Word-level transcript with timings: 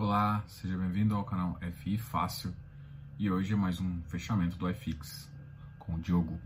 Olá, 0.00 0.42
seja 0.46 0.78
bem-vindo 0.78 1.14
ao 1.14 1.24
canal 1.24 1.58
FI 1.60 1.98
Fácil 1.98 2.54
e 3.18 3.30
hoje 3.30 3.52
é 3.52 3.56
mais 3.56 3.82
um 3.82 4.00
fechamento 4.04 4.56
do 4.56 4.66
FX 4.72 5.30
com 5.78 5.96
o 5.96 5.98
Diogo. 5.98 6.40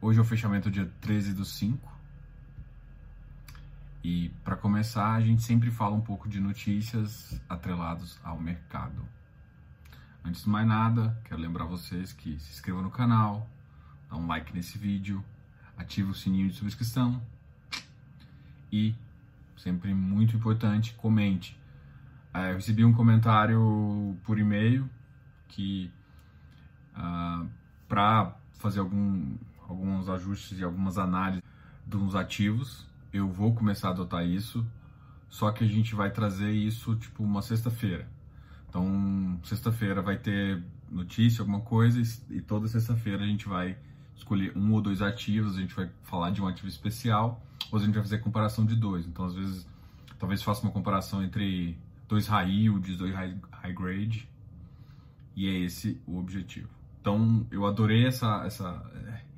Hoje 0.00 0.18
é 0.18 0.22
o 0.22 0.24
fechamento 0.24 0.72
dia 0.72 0.92
13 1.00 1.32
do 1.34 1.44
5 1.44 1.88
e 4.02 4.30
para 4.42 4.56
começar 4.56 5.12
a 5.12 5.20
gente 5.20 5.44
sempre 5.44 5.70
fala 5.70 5.94
um 5.94 6.00
pouco 6.00 6.28
de 6.28 6.40
notícias 6.40 7.40
atreladas 7.48 8.18
ao 8.24 8.40
mercado. 8.40 9.00
Antes 10.24 10.42
de 10.42 10.48
mais 10.48 10.66
nada, 10.66 11.16
quero 11.22 11.40
lembrar 11.40 11.66
vocês 11.66 12.12
que 12.12 12.40
se 12.40 12.50
inscrevam 12.54 12.82
no 12.82 12.90
canal, 12.90 13.48
dá 14.10 14.16
um 14.16 14.26
like 14.26 14.52
nesse 14.52 14.76
vídeo, 14.76 15.24
ative 15.76 16.10
o 16.10 16.14
sininho 16.14 16.48
de 16.48 16.56
subscrição 16.56 17.22
e 18.72 18.96
sempre 19.62 19.94
muito 19.94 20.34
importante, 20.34 20.92
comente. 20.94 21.56
É, 22.34 22.50
eu 22.50 22.54
recebi 22.54 22.84
um 22.84 22.92
comentário 22.92 24.16
por 24.24 24.38
e-mail 24.38 24.88
que 25.48 25.90
ah, 26.94 27.46
para 27.88 28.36
fazer 28.54 28.80
algum, 28.80 29.36
alguns 29.68 30.08
ajustes 30.08 30.58
e 30.58 30.64
algumas 30.64 30.98
análises 30.98 31.42
dos 31.86 32.16
ativos, 32.16 32.86
eu 33.12 33.28
vou 33.28 33.54
começar 33.54 33.88
a 33.88 33.90
adotar 33.92 34.26
isso, 34.26 34.66
só 35.28 35.50
que 35.52 35.62
a 35.64 35.66
gente 35.66 35.94
vai 35.94 36.10
trazer 36.10 36.50
isso 36.50 36.96
tipo 36.96 37.22
uma 37.22 37.42
sexta-feira. 37.42 38.08
Então, 38.68 39.38
sexta-feira 39.44 40.00
vai 40.02 40.16
ter 40.16 40.62
notícia, 40.90 41.42
alguma 41.42 41.60
coisa, 41.60 42.00
e 42.30 42.40
toda 42.40 42.66
sexta-feira 42.66 43.22
a 43.22 43.26
gente 43.26 43.46
vai 43.46 43.76
escolher 44.16 44.56
um 44.56 44.72
ou 44.72 44.80
dois 44.80 45.02
ativos, 45.02 45.56
a 45.56 45.60
gente 45.60 45.74
vai 45.74 45.90
falar 46.02 46.30
de 46.30 46.40
um 46.42 46.46
ativo 46.46 46.68
especial, 46.68 47.42
ou 47.70 47.78
a 47.78 47.82
gente 47.82 47.94
vai 47.94 48.02
fazer 48.02 48.18
comparação 48.18 48.64
de 48.64 48.76
dois. 48.76 49.06
Então, 49.06 49.24
às 49.24 49.34
vezes, 49.34 49.66
talvez 50.18 50.42
faça 50.42 50.62
uma 50.62 50.72
comparação 50.72 51.22
entre 51.22 51.76
dois 52.08 52.26
high 52.26 52.50
yields, 52.50 52.96
dois 52.96 53.14
high, 53.14 53.36
high 53.50 53.72
grade, 53.72 54.28
e 55.34 55.48
é 55.48 55.58
esse 55.60 56.00
o 56.06 56.18
objetivo. 56.18 56.68
Então, 57.00 57.46
eu 57.50 57.66
adorei 57.66 58.06
essa, 58.06 58.44
essa, 58.44 58.90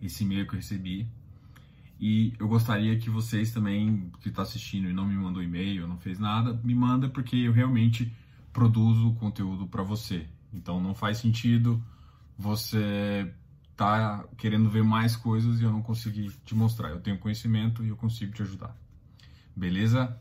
esse 0.03 0.25
e-mail 0.25 0.47
que 0.47 0.55
eu 0.55 0.59
recebi, 0.59 1.09
e 2.01 2.35
eu 2.39 2.49
gostaria 2.49 2.99
que 2.99 3.09
vocês 3.09 3.53
também, 3.53 4.11
que 4.21 4.29
está 4.29 4.43
assistindo 4.43 4.91
e 4.91 4.93
não 4.93 5.07
me 5.07 5.15
mandou 5.15 5.43
e-mail, 5.43 5.87
não 5.87 5.97
fez 5.97 6.19
nada, 6.19 6.61
me 6.63 6.75
manda 6.75 7.09
porque 7.09 7.37
eu 7.37 7.53
realmente 7.53 8.13
produzo 8.53 9.15
conteúdo 9.15 9.67
para 9.67 9.83
você. 9.83 10.27
Então 10.53 10.81
não 10.81 10.95
faz 10.95 11.19
sentido 11.19 11.83
você 12.37 13.33
tá 13.77 14.25
querendo 14.37 14.71
ver 14.71 14.85
mais 14.85 15.17
coisas 15.17 15.61
e 15.61 15.65
eu 15.65 15.71
não 15.71 15.83
conseguir 15.83 16.31
te 16.45 16.55
mostrar. 16.55 16.91
Eu 16.91 17.01
tenho 17.01 17.19
conhecimento 17.19 17.85
e 17.85 17.89
eu 17.89 17.97
consigo 17.97 18.33
te 18.33 18.43
ajudar. 18.43 18.77
Beleza? 19.55 20.17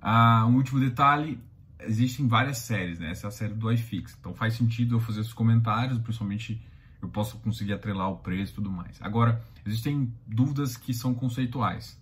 Ah, 0.00 0.46
um 0.46 0.56
último 0.56 0.78
detalhe, 0.80 1.40
existem 1.80 2.26
várias 2.26 2.58
séries, 2.58 2.98
né? 2.98 3.10
Essa 3.10 3.26
é 3.26 3.28
a 3.28 3.30
série 3.30 3.54
do 3.54 3.70
iFix. 3.72 4.16
Então 4.18 4.34
faz 4.34 4.54
sentido 4.54 4.96
eu 4.96 5.00
fazer 5.00 5.20
os 5.20 5.32
comentários, 5.32 5.98
principalmente 5.98 6.62
eu 7.00 7.08
posso 7.08 7.38
conseguir 7.38 7.72
atrelar 7.72 8.10
o 8.10 8.16
preço 8.16 8.52
e 8.52 8.54
tudo 8.56 8.70
mais. 8.70 9.00
Agora, 9.00 9.42
existem 9.64 10.12
dúvidas 10.26 10.76
que 10.76 10.92
são 10.92 11.14
conceituais. 11.14 12.00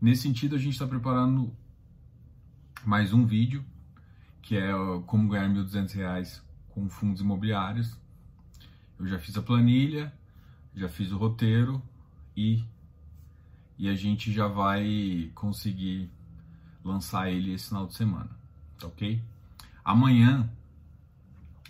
Nesse 0.00 0.22
sentido, 0.22 0.56
a 0.56 0.58
gente 0.58 0.72
está 0.72 0.86
preparando 0.86 1.54
mais 2.84 3.12
um 3.12 3.26
vídeo, 3.26 3.64
que 4.40 4.56
é 4.56 4.72
como 5.06 5.28
ganhar 5.28 5.48
R$ 5.48 5.62
1.200 5.62 6.40
com 6.70 6.88
fundos 6.88 7.20
imobiliários. 7.20 7.98
Eu 9.00 9.06
já 9.06 9.18
fiz 9.18 9.34
a 9.38 9.40
planilha, 9.40 10.12
já 10.74 10.86
fiz 10.86 11.10
o 11.10 11.16
roteiro 11.16 11.82
e, 12.36 12.62
e 13.78 13.88
a 13.88 13.94
gente 13.94 14.30
já 14.30 14.46
vai 14.46 15.32
conseguir 15.34 16.10
lançar 16.84 17.30
ele 17.30 17.54
esse 17.54 17.68
final 17.68 17.86
de 17.86 17.94
semana, 17.94 18.28
tá 18.78 18.86
ok? 18.86 19.22
Amanhã, 19.82 20.50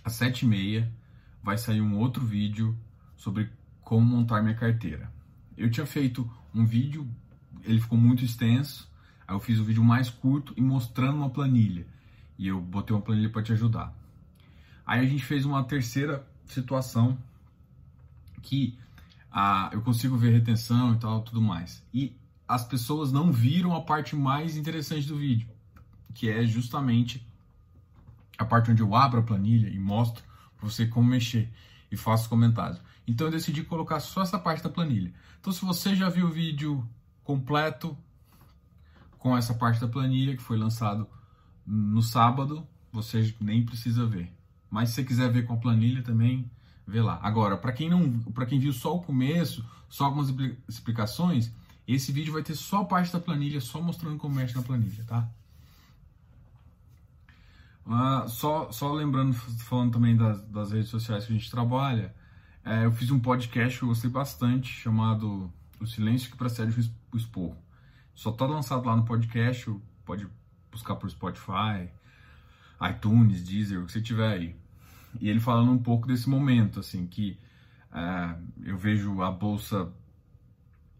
às 0.02 0.14
sete 0.14 0.44
e 0.44 0.48
meia, 0.48 0.92
vai 1.40 1.56
sair 1.56 1.80
um 1.80 1.98
outro 1.98 2.26
vídeo 2.26 2.76
sobre 3.16 3.48
como 3.80 4.04
montar 4.04 4.42
minha 4.42 4.56
carteira. 4.56 5.08
Eu 5.56 5.70
tinha 5.70 5.86
feito 5.86 6.28
um 6.52 6.66
vídeo, 6.66 7.08
ele 7.62 7.80
ficou 7.80 7.96
muito 7.96 8.24
extenso, 8.24 8.90
aí 9.24 9.36
eu 9.36 9.40
fiz 9.40 9.60
o 9.60 9.62
um 9.62 9.66
vídeo 9.66 9.84
mais 9.84 10.10
curto 10.10 10.52
e 10.56 10.60
mostrando 10.60 11.18
uma 11.18 11.30
planilha. 11.30 11.86
E 12.36 12.48
eu 12.48 12.60
botei 12.60 12.94
uma 12.94 13.02
planilha 13.02 13.30
para 13.30 13.44
te 13.44 13.52
ajudar. 13.52 13.94
Aí 14.84 15.06
a 15.06 15.08
gente 15.08 15.24
fez 15.24 15.44
uma 15.44 15.62
terceira 15.62 16.28
situação 16.52 17.18
que 18.42 18.78
ah, 19.30 19.70
eu 19.72 19.80
consigo 19.82 20.16
ver 20.16 20.32
retenção 20.32 20.94
e 20.94 20.98
tal, 20.98 21.22
tudo 21.22 21.40
mais. 21.40 21.82
E 21.94 22.16
as 22.48 22.64
pessoas 22.64 23.12
não 23.12 23.30
viram 23.30 23.74
a 23.74 23.82
parte 23.82 24.16
mais 24.16 24.56
interessante 24.56 25.06
do 25.06 25.16
vídeo, 25.16 25.48
que 26.14 26.28
é 26.28 26.44
justamente 26.44 27.24
a 28.36 28.44
parte 28.44 28.70
onde 28.70 28.82
eu 28.82 28.94
abro 28.94 29.20
a 29.20 29.22
planilha 29.22 29.68
e 29.68 29.78
mostro 29.78 30.24
para 30.56 30.68
você 30.68 30.86
como 30.86 31.08
mexer 31.08 31.48
e 31.90 31.96
faço 31.96 32.28
comentários. 32.28 32.80
Então 33.06 33.26
eu 33.26 33.30
decidi 33.30 33.62
colocar 33.62 34.00
só 34.00 34.22
essa 34.22 34.38
parte 34.38 34.62
da 34.62 34.68
planilha. 34.68 35.12
Então 35.40 35.52
se 35.52 35.64
você 35.64 35.94
já 35.94 36.08
viu 36.08 36.26
o 36.26 36.30
vídeo 36.30 36.86
completo 37.22 37.96
com 39.18 39.36
essa 39.36 39.54
parte 39.54 39.80
da 39.80 39.86
planilha 39.86 40.36
que 40.36 40.42
foi 40.42 40.56
lançado 40.56 41.06
no 41.66 42.02
sábado, 42.02 42.66
você 42.90 43.34
nem 43.40 43.64
precisa 43.64 44.06
ver. 44.06 44.32
Mas 44.70 44.90
se 44.90 44.96
você 44.96 45.04
quiser 45.04 45.30
ver 45.30 45.44
com 45.44 45.54
a 45.54 45.56
planilha 45.56 46.02
também, 46.02 46.50
vê 46.86 47.02
lá. 47.02 47.18
Agora, 47.22 47.56
para 47.56 47.72
quem 47.72 47.90
não, 47.90 48.20
para 48.32 48.46
quem 48.46 48.58
viu 48.58 48.72
só 48.72 48.96
o 48.96 49.02
começo, 49.02 49.64
só 49.88 50.04
algumas 50.04 50.32
explicações, 50.68 51.52
esse 51.86 52.12
vídeo 52.12 52.32
vai 52.32 52.42
ter 52.42 52.54
só 52.54 52.82
a 52.82 52.84
parte 52.84 53.12
da 53.12 53.20
planilha, 53.20 53.60
só 53.60 53.80
mostrando 53.82 54.16
como 54.16 54.34
mexe 54.34 54.54
na 54.54 54.62
planilha, 54.62 55.04
tá? 55.04 55.28
Uh, 57.84 58.28
só, 58.28 58.70
só 58.70 58.92
lembrando, 58.92 59.32
falando 59.34 59.92
também 59.92 60.16
das, 60.16 60.40
das, 60.42 60.70
redes 60.70 60.90
sociais 60.90 61.24
que 61.26 61.32
a 61.32 61.36
gente 61.36 61.50
trabalha, 61.50 62.14
é, 62.64 62.84
eu 62.84 62.92
fiz 62.92 63.10
um 63.10 63.18
podcast 63.18 63.78
que 63.78 63.84
eu 63.84 63.88
gostei 63.88 64.08
bastante, 64.08 64.72
chamado 64.72 65.52
O 65.80 65.86
Silêncio 65.86 66.30
que 66.30 66.36
Precede 66.36 66.88
o 67.12 67.16
Esporro. 67.16 67.56
Só 68.14 68.30
tá 68.30 68.46
lançado 68.46 68.86
lá 68.86 68.94
no 68.94 69.04
podcast, 69.04 69.74
pode 70.04 70.28
buscar 70.70 70.94
por 70.94 71.10
Spotify, 71.10 71.90
iTunes, 72.90 73.42
Deezer, 73.42 73.80
o 73.80 73.86
que 73.86 73.92
você 73.92 74.00
tiver 74.00 74.32
aí. 74.32 74.59
E 75.18 75.28
ele 75.28 75.40
falando 75.40 75.72
um 75.72 75.78
pouco 75.78 76.06
desse 76.06 76.28
momento, 76.28 76.80
assim, 76.80 77.06
que 77.06 77.38
é, 77.92 78.36
eu 78.64 78.76
vejo 78.76 79.22
a 79.22 79.30
bolsa 79.30 79.90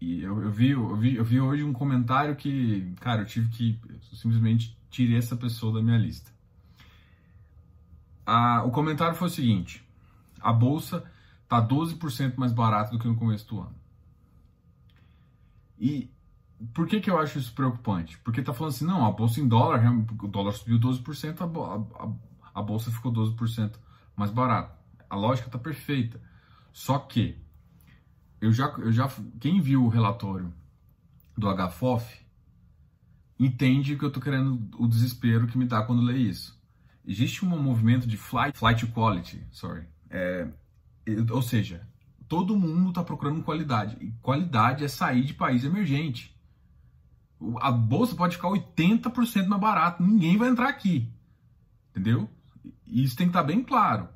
e 0.01 0.23
eu, 0.23 0.43
eu, 0.43 0.51
vi, 0.51 0.71
eu, 0.71 0.97
vi, 0.97 1.17
eu 1.17 1.25
vi 1.25 1.41
hoje 1.41 1.63
um 1.63 1.73
comentário 1.73 2.35
que, 2.35 2.95
cara, 3.01 3.23
eu 3.23 3.27
tive 3.27 3.49
que. 3.51 3.79
Eu 3.89 4.17
simplesmente 4.17 4.77
tirei 4.91 5.19
essa 5.19 5.37
pessoa 5.37 5.75
da 5.75 5.83
minha 5.83 5.99
lista. 5.99 6.31
O 8.65 8.71
comentário 8.71 9.15
foi 9.15 9.29
o 9.29 9.31
seguinte: 9.31 9.85
a 10.41 10.53
bolsa 10.53 11.05
tá 11.47 11.61
12% 11.61 12.37
mais 12.37 12.53
barata 12.53 12.93
do 12.93 12.99
que 12.99 13.07
no 13.07 13.17
começo 13.17 13.47
do 13.49 13.61
ano. 13.61 13.75
E 15.79 16.11
por 16.73 16.87
que, 16.87 17.01
que 17.01 17.11
eu 17.11 17.19
acho 17.19 17.39
isso 17.39 17.53
preocupante? 17.53 18.19
Porque 18.19 18.43
tá 18.43 18.55
falando 18.55 18.73
assim, 18.73 18.87
não, 18.87 19.05
a 19.05 19.11
bolsa 19.11 19.41
em 19.41 19.49
dólar, 19.49 19.83
o 20.23 20.29
dólar 20.29 20.53
subiu 20.53 20.79
12%, 20.79 21.41
a, 21.41 22.05
a, 22.05 22.61
a 22.61 22.63
bolsa 22.63 22.91
ficou 22.91 23.13
12% 23.13 23.73
mais 24.17 24.31
barata. 24.31 24.79
A 25.09 25.17
lógica 25.17 25.51
tá 25.51 25.59
perfeita. 25.59 26.21
Só 26.73 26.99
que 26.99 27.39
eu 28.41 28.53
já, 28.53 28.67
eu 28.79 28.93
já, 28.93 29.11
quem 29.39 29.61
viu 29.61 29.85
o 29.85 29.89
relatório 29.89 30.53
do 31.37 31.49
HFOF 31.55 32.25
entende 33.39 33.97
que 33.97 34.05
eu 34.05 34.11
tô 34.11 34.21
querendo 34.21 34.69
o 34.79 34.87
desespero 34.87 35.47
que 35.47 35.59
me 35.59 35.67
dá 35.67 35.83
quando 35.83 36.03
lê 36.03 36.17
isso. 36.19 36.59
Existe 37.07 37.45
um 37.45 37.49
movimento 37.49 38.07
de 38.07 38.17
flight, 38.17 38.57
flight 38.57 38.87
quality, 38.89 39.45
sorry. 39.51 39.87
É, 40.11 40.47
ou 41.31 41.43
seja, 41.43 41.87
todo 42.29 42.59
mundo 42.59 42.91
está 42.91 43.03
procurando 43.03 43.43
qualidade. 43.43 43.97
E 44.01 44.13
qualidade 44.23 44.85
é 44.85 44.89
sair 44.89 45.25
de 45.25 45.35
país 45.35 45.65
emergente. 45.65 46.39
A 47.61 47.73
bolsa 47.73 48.15
pode 48.15 48.37
ficar 48.37 48.49
80% 48.49 49.47
mais 49.47 49.61
barato, 49.61 50.03
ninguém 50.03 50.37
vai 50.37 50.49
entrar 50.49 50.69
aqui. 50.69 51.11
Entendeu? 51.91 52.29
Isso 52.87 53.17
tem 53.17 53.27
que 53.27 53.31
estar 53.31 53.43
tá 53.43 53.47
bem 53.47 53.63
claro. 53.63 54.09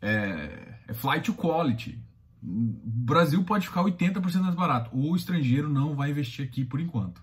É, 0.00 0.78
é 0.88 0.94
flight 0.94 1.32
quality. 1.32 2.02
O 2.42 2.80
Brasil 2.84 3.42
pode 3.44 3.66
ficar 3.66 3.82
80% 3.82 4.40
mais 4.42 4.54
barato. 4.54 4.90
O 4.92 5.16
estrangeiro 5.16 5.68
não 5.68 5.94
vai 5.94 6.10
investir 6.10 6.46
aqui 6.46 6.64
por 6.64 6.80
enquanto. 6.80 7.22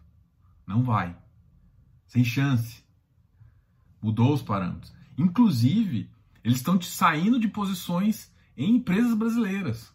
Não 0.66 0.84
vai. 0.84 1.16
Sem 2.08 2.24
chance. 2.24 2.84
Mudou 4.02 4.34
os 4.34 4.42
parâmetros. 4.42 4.94
Inclusive, 5.18 6.10
eles 6.44 6.58
estão 6.58 6.82
saindo 6.82 7.40
de 7.40 7.48
posições 7.48 8.32
em 8.58 8.78
empresas 8.78 9.14
brasileiras. 9.14 9.94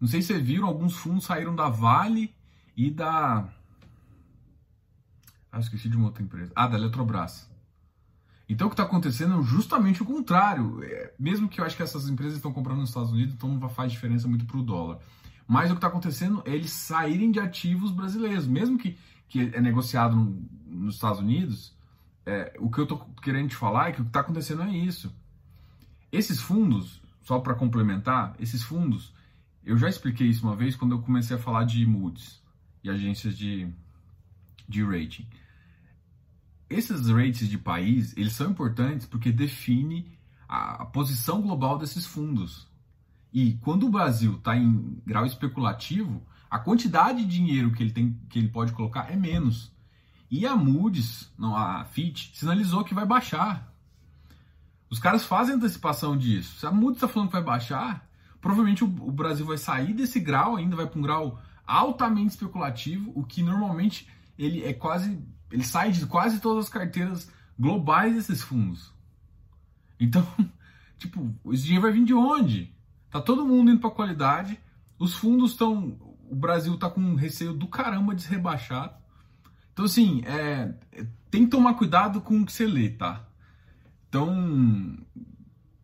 Não 0.00 0.08
sei 0.08 0.22
se 0.22 0.28
vocês 0.28 0.42
viram, 0.46 0.66
alguns 0.66 0.94
fundos 0.94 1.24
saíram 1.24 1.54
da 1.54 1.68
Vale 1.68 2.34
e 2.76 2.90
da. 2.90 3.48
Ah, 5.50 5.58
esqueci 5.58 5.88
de 5.88 5.96
uma 5.96 6.06
outra 6.06 6.22
empresa. 6.22 6.52
Ah, 6.54 6.68
da 6.68 6.78
Eletrobras. 6.78 7.50
Então 8.48 8.66
o 8.66 8.70
que 8.70 8.74
está 8.74 8.84
acontecendo 8.84 9.38
é 9.38 9.42
justamente 9.42 10.02
o 10.02 10.06
contrário. 10.06 10.82
É, 10.82 11.12
mesmo 11.18 11.48
que 11.48 11.60
eu 11.60 11.64
acho 11.64 11.76
que 11.76 11.82
essas 11.82 12.08
empresas 12.08 12.36
estão 12.36 12.52
comprando 12.52 12.78
nos 12.78 12.88
Estados 12.88 13.12
Unidos, 13.12 13.34
então 13.34 13.48
não 13.48 13.68
faz 13.68 13.92
diferença 13.92 14.26
muito 14.26 14.46
para 14.46 14.56
o 14.56 14.62
dólar. 14.62 14.98
Mas 15.46 15.70
o 15.70 15.74
que 15.74 15.78
está 15.78 15.88
acontecendo 15.88 16.42
é 16.44 16.54
eles 16.54 16.70
saírem 16.70 17.30
de 17.30 17.40
ativos 17.40 17.90
brasileiros, 17.90 18.46
mesmo 18.46 18.78
que, 18.78 18.96
que 19.28 19.50
é 19.54 19.60
negociado 19.60 20.14
nos 20.66 20.94
Estados 20.94 21.20
Unidos, 21.20 21.74
é, 22.24 22.54
o 22.58 22.70
que 22.70 22.78
eu 22.78 22.86
tô 22.86 22.98
querendo 23.22 23.48
te 23.48 23.56
falar 23.56 23.88
é 23.88 23.92
que 23.92 24.00
o 24.00 24.04
que 24.04 24.10
está 24.10 24.20
acontecendo 24.20 24.62
é 24.62 24.70
isso. 24.70 25.10
Esses 26.12 26.40
fundos, 26.40 27.00
só 27.22 27.38
para 27.38 27.54
complementar, 27.54 28.34
esses 28.38 28.62
fundos, 28.62 29.14
eu 29.64 29.76
já 29.78 29.88
expliquei 29.88 30.26
isso 30.26 30.46
uma 30.46 30.56
vez 30.56 30.76
quando 30.76 30.92
eu 30.92 31.00
comecei 31.00 31.36
a 31.36 31.40
falar 31.40 31.64
de 31.64 31.84
Moody's 31.86 32.42
e 32.84 32.90
agências 32.90 33.36
de, 33.36 33.68
de 34.68 34.82
rating. 34.82 35.26
Esses 36.68 37.08
ratings 37.08 37.48
de 37.48 37.58
país, 37.58 38.14
eles 38.16 38.34
são 38.34 38.50
importantes 38.50 39.06
porque 39.06 39.32
define 39.32 40.12
a, 40.48 40.82
a 40.82 40.86
posição 40.86 41.40
global 41.40 41.78
desses 41.78 42.06
fundos. 42.06 42.68
E 43.32 43.54
quando 43.62 43.86
o 43.86 43.90
Brasil 43.90 44.34
está 44.34 44.56
em 44.56 45.00
grau 45.06 45.24
especulativo, 45.24 46.22
a 46.50 46.58
quantidade 46.58 47.24
de 47.24 47.30
dinheiro 47.30 47.72
que 47.72 47.82
ele, 47.82 47.92
tem, 47.92 48.18
que 48.28 48.38
ele 48.38 48.48
pode 48.48 48.72
colocar 48.72 49.10
é 49.10 49.16
menos. 49.16 49.72
E 50.30 50.46
a 50.46 50.56
Moody's, 50.56 51.30
não, 51.38 51.56
a 51.56 51.84
Fitch, 51.84 52.34
sinalizou 52.34 52.84
que 52.84 52.94
vai 52.94 53.06
baixar. 53.06 53.72
Os 54.90 54.98
caras 54.98 55.24
fazem 55.24 55.54
antecipação 55.54 56.16
disso. 56.16 56.58
Se 56.58 56.66
a 56.66 56.70
Moody's 56.70 56.96
está 56.96 57.08
falando 57.08 57.28
que 57.28 57.34
vai 57.34 57.42
baixar, 57.42 58.06
provavelmente 58.40 58.84
o, 58.84 58.86
o 58.86 59.12
Brasil 59.12 59.44
vai 59.44 59.58
sair 59.58 59.92
desse 59.92 60.20
grau 60.20 60.56
ainda, 60.56 60.76
vai 60.76 60.86
para 60.86 60.98
um 60.98 61.02
grau 61.02 61.40
altamente 61.66 62.30
especulativo, 62.30 63.12
o 63.14 63.22
que 63.24 63.42
normalmente 63.42 64.08
ele 64.38 64.64
é 64.64 64.72
quase, 64.72 65.18
ele 65.50 65.64
sai 65.64 65.90
de 65.90 66.06
quase 66.06 66.40
todas 66.40 66.66
as 66.66 66.70
carteiras 66.70 67.30
globais 67.58 68.14
desses 68.14 68.42
fundos. 68.42 68.92
Então, 69.98 70.26
tipo, 70.96 71.34
esse 71.52 71.64
dinheiro 71.64 71.82
vai 71.82 71.92
vir 71.92 72.04
de 72.04 72.14
onde? 72.14 72.72
Tá 73.10 73.20
todo 73.20 73.46
mundo 73.46 73.70
indo 73.70 73.80
para 73.80 73.90
qualidade, 73.90 74.58
os 74.98 75.14
fundos 75.14 75.52
estão, 75.52 75.98
o 76.30 76.36
Brasil 76.36 76.76
tá 76.78 76.88
com 76.88 77.00
um 77.00 77.14
receio 77.14 77.52
do 77.52 77.66
caramba 77.66 78.14
de 78.14 78.22
ser 78.22 78.32
rebaixado. 78.32 78.94
Então, 79.72 79.84
assim, 79.84 80.22
é, 80.24 80.74
tem 81.30 81.44
que 81.44 81.50
tomar 81.50 81.74
cuidado 81.74 82.20
com 82.20 82.40
o 82.40 82.46
que 82.46 82.52
você 82.52 82.66
lê, 82.66 82.90
tá? 82.90 83.26
Então, 84.08 84.96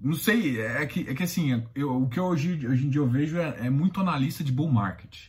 não 0.00 0.14
sei, 0.14 0.60
é 0.60 0.84
que, 0.86 1.08
é 1.08 1.14
que 1.14 1.22
assim, 1.22 1.64
eu, 1.74 2.02
o 2.02 2.08
que 2.08 2.20
hoje, 2.20 2.66
hoje 2.66 2.86
em 2.86 2.90
dia 2.90 3.00
eu 3.00 3.08
vejo 3.08 3.38
é, 3.38 3.66
é 3.66 3.70
muito 3.70 4.00
analista 4.00 4.44
de 4.44 4.52
bull 4.52 4.70
market. 4.70 5.28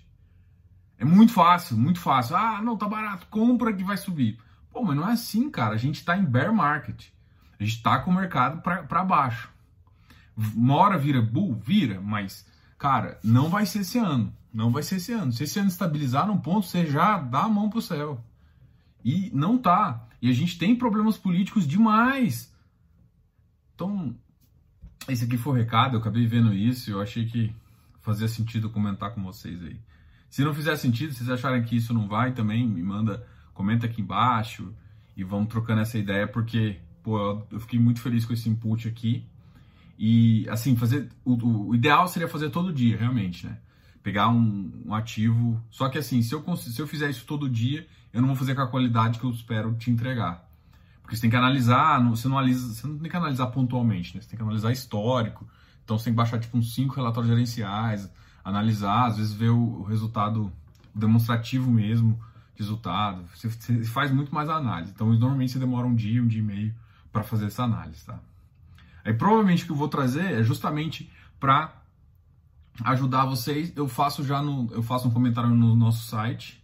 É 0.98 1.06
muito 1.06 1.34
fácil, 1.34 1.78
muito 1.78 2.00
fácil. 2.00 2.36
Ah, 2.36 2.62
não, 2.62 2.78
tá 2.78 2.88
barato, 2.88 3.28
compra 3.28 3.74
que 3.74 3.84
vai 3.84 3.98
subir. 3.98 4.40
Pô, 4.72 4.84
mas 4.84 4.96
não 4.96 5.10
é 5.10 5.14
assim, 5.14 5.50
cara. 5.50 5.74
A 5.74 5.78
gente 5.78 6.04
tá 6.04 6.18
em 6.18 6.26
bear 6.26 6.54
market. 6.54 7.08
A 7.60 7.64
gente 7.64 7.82
tá 7.82 8.00
com 8.00 8.12
o 8.12 8.14
mercado 8.14 8.62
para 8.62 9.04
baixo. 9.04 9.50
Uma 10.38 10.76
hora 10.76 10.98
vira 10.98 11.22
bull, 11.22 11.56
vira, 11.56 12.02
mas, 12.02 12.46
cara, 12.78 13.18
não 13.24 13.50
vai 13.50 13.66
ser 13.66 13.80
esse 13.80 13.98
ano. 13.98 14.34
Não 14.54 14.72
vai 14.72 14.84
ser 14.84 14.98
esse 14.98 15.12
ano. 15.12 15.32
Se 15.32 15.44
esse 15.44 15.60
ano 15.60 15.70
estabilizar 15.70 16.28
num 16.28 16.38
ponto, 16.38 16.68
você 16.68 16.86
já 16.86 17.18
dá 17.18 17.44
a 17.44 17.50
mão 17.50 17.70
pro 17.70 17.82
céu. 17.82 18.24
E 19.04 19.30
não 19.34 19.58
tá. 19.58 20.08
E 20.22 20.30
a 20.30 20.34
gente 20.34 20.58
tem 20.58 20.76
problemas 20.76 21.18
políticos 21.18 21.68
demais. 21.68 22.54
Então, 23.74 24.16
esse 25.08 25.24
aqui 25.26 25.38
foi 25.38 25.54
o 25.54 25.56
recado. 25.56 25.96
Eu 25.96 26.00
acabei 26.00 26.26
vendo 26.26 26.54
isso. 26.54 26.90
Eu 26.90 27.02
achei 27.02 27.26
que 27.26 27.56
fazia 28.02 28.28
sentido 28.28 28.70
comentar 28.70 29.14
com 29.14 29.24
vocês 29.24 29.62
aí. 29.64 29.80
Se 30.36 30.44
não 30.44 30.54
fizer 30.54 30.76
sentido, 30.76 31.14
se 31.14 31.20
vocês 31.20 31.30
acharem 31.30 31.64
que 31.64 31.78
isso 31.78 31.94
não 31.94 32.10
vai 32.10 32.34
também, 32.34 32.68
me 32.68 32.84
manda, 32.84 33.26
comenta 33.54 33.86
aqui 33.86 34.02
embaixo 34.02 34.74
e 35.16 35.24
vamos 35.24 35.48
trocando 35.48 35.80
essa 35.80 35.98
ideia, 35.98 36.28
porque, 36.28 36.78
pô, 37.02 37.42
eu 37.50 37.58
fiquei 37.62 37.80
muito 37.80 38.02
feliz 38.02 38.26
com 38.26 38.34
esse 38.34 38.50
input 38.50 38.86
aqui. 38.86 39.26
E, 39.98 40.46
assim, 40.50 40.76
fazer. 40.76 41.10
O, 41.24 41.70
o 41.70 41.74
ideal 41.74 42.06
seria 42.10 42.28
fazer 42.28 42.50
todo 42.50 42.74
dia, 42.74 42.98
realmente, 42.98 43.48
né? 43.48 43.58
Pegar 44.04 44.28
um, 44.28 44.74
um, 44.86 44.94
ativo. 44.94 45.64
Só 45.72 45.88
que, 45.88 45.98
assim, 45.98 46.22
se 46.22 46.36
eu, 46.36 46.44
se 46.58 46.82
eu 46.82 46.86
fizer 46.86 47.10
isso 47.10 47.26
todo 47.26 47.50
dia, 47.50 47.88
eu 48.12 48.20
não 48.20 48.28
vou 48.28 48.36
fazer 48.36 48.56
com 48.56 48.62
a 48.62 48.68
qualidade 48.68 49.20
que 49.20 49.26
eu 49.26 49.32
espero 49.32 49.74
te 49.76 49.90
entregar. 49.90 50.46
Porque 51.02 51.16
você 51.16 51.22
tem 51.22 51.30
que 51.30 51.38
analisar, 51.38 52.04
você 52.10 52.28
não, 52.28 52.38
analisa, 52.38 52.74
você 52.74 52.86
não 52.86 52.98
tem 52.98 53.10
que 53.10 53.16
analisar 53.16 53.48
pontualmente, 53.48 54.14
né? 54.14 54.22
Você 54.22 54.28
tem 54.28 54.36
que 54.36 54.44
analisar 54.44 54.74
histórico. 54.74 55.48
Então 55.86 55.98
você 55.98 56.04
tem 56.04 56.14
que 56.14 56.18
baixar 56.18 56.40
tipo 56.40 56.58
uns 56.58 56.76
cinco 56.76 56.94
relatórios 56.94 57.32
gerenciais, 57.32 58.12
analisar, 58.46 59.08
às 59.08 59.18
vezes 59.18 59.34
ver 59.34 59.50
o, 59.50 59.80
o 59.80 59.84
resultado 59.84 60.54
demonstrativo 60.94 61.70
mesmo, 61.70 62.18
resultado. 62.56 63.26
Você, 63.34 63.50
você, 63.50 63.84
faz 63.86 64.12
muito 64.12 64.34
mais 64.34 64.48
análise. 64.48 64.92
Então 64.94 65.12
normalmente 65.12 65.52
você 65.52 65.60
demora 65.60 65.88
um 65.88 65.96
dia, 65.96 66.22
um 66.22 66.28
dia 66.28 66.40
e 66.40 66.46
meio 66.46 66.76
para 67.12 67.24
fazer 67.24 67.48
essa 67.48 67.64
análise, 67.64 68.06
tá? 68.06 68.20
Aí 69.04 69.14
provavelmente 69.14 69.64
o 69.64 69.66
que 69.66 69.72
eu 69.72 69.76
vou 69.76 69.90
trazer 69.90 70.40
é 70.40 70.44
justamente 70.44 71.12
para 71.40 71.74
ajudar 72.84 73.26
vocês. 73.26 73.74
Eu 73.76 73.88
faço 73.88 74.24
já 74.24 74.42
no, 74.42 74.72
eu 74.72 74.84
faço 74.84 75.08
um 75.08 75.12
comentário 75.12 75.50
no 75.50 75.76
nosso 75.76 76.08
site 76.08 76.64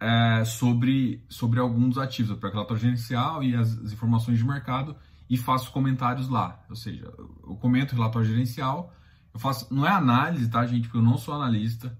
é, 0.00 0.44
sobre, 0.44 1.24
sobre 1.28 1.60
alguns 1.60 1.98
ativos. 1.98 2.30
Eu 2.30 2.36
pego 2.36 2.54
relatório 2.54 2.82
gerencial 2.82 3.42
e 3.42 3.54
as, 3.54 3.78
as, 3.78 3.92
informações 3.92 4.38
de 4.38 4.44
mercado 4.44 4.94
e 5.28 5.36
faço 5.36 5.72
comentários 5.72 6.28
lá. 6.28 6.62
Ou 6.68 6.76
seja, 6.76 7.04
eu 7.18 7.56
comento 7.56 7.94
o 7.94 7.96
relatório 7.96 8.28
gerencial, 8.28 8.94
eu 9.34 9.40
faço, 9.40 9.72
não 9.74 9.86
é 9.86 9.90
análise, 9.90 10.48
tá, 10.48 10.64
gente? 10.64 10.84
Porque 10.84 10.96
eu 10.96 11.02
não 11.02 11.18
sou 11.18 11.34
analista. 11.34 11.96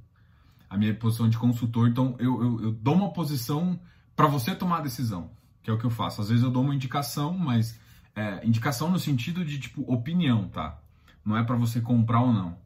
A 0.71 0.77
minha 0.77 0.95
posição 0.95 1.29
de 1.29 1.37
consultor, 1.37 1.89
então 1.89 2.17
eu, 2.19 2.43
eu, 2.43 2.63
eu 2.63 2.73
dou 2.73 2.95
uma 2.95 3.13
posição 3.13 3.79
para 4.17 4.27
você 4.27 4.55
tomar 4.55 4.79
a 4.79 4.83
decisão, 4.83 5.31
que 5.63 5.71
é 5.71 5.73
o 5.73 5.79
que 5.79 5.85
eu 5.85 5.91
faço. 5.91 6.21
Às 6.21 6.31
vezes 6.31 6.43
eu 6.43 6.51
dou 6.51 6.63
uma 6.63 6.75
indicação, 6.75 7.37
mas 7.37 7.79
é, 8.15 8.45
indicação 8.47 8.91
no 8.91 8.99
sentido 8.99 9.45
de 9.45 9.59
tipo 9.59 9.83
opinião, 9.93 10.49
tá? 10.49 10.79
Não 11.25 11.37
é 11.37 11.45
para 11.45 11.57
você 11.57 11.81
comprar 11.81 12.21
ou 12.23 12.33
não 12.33 12.57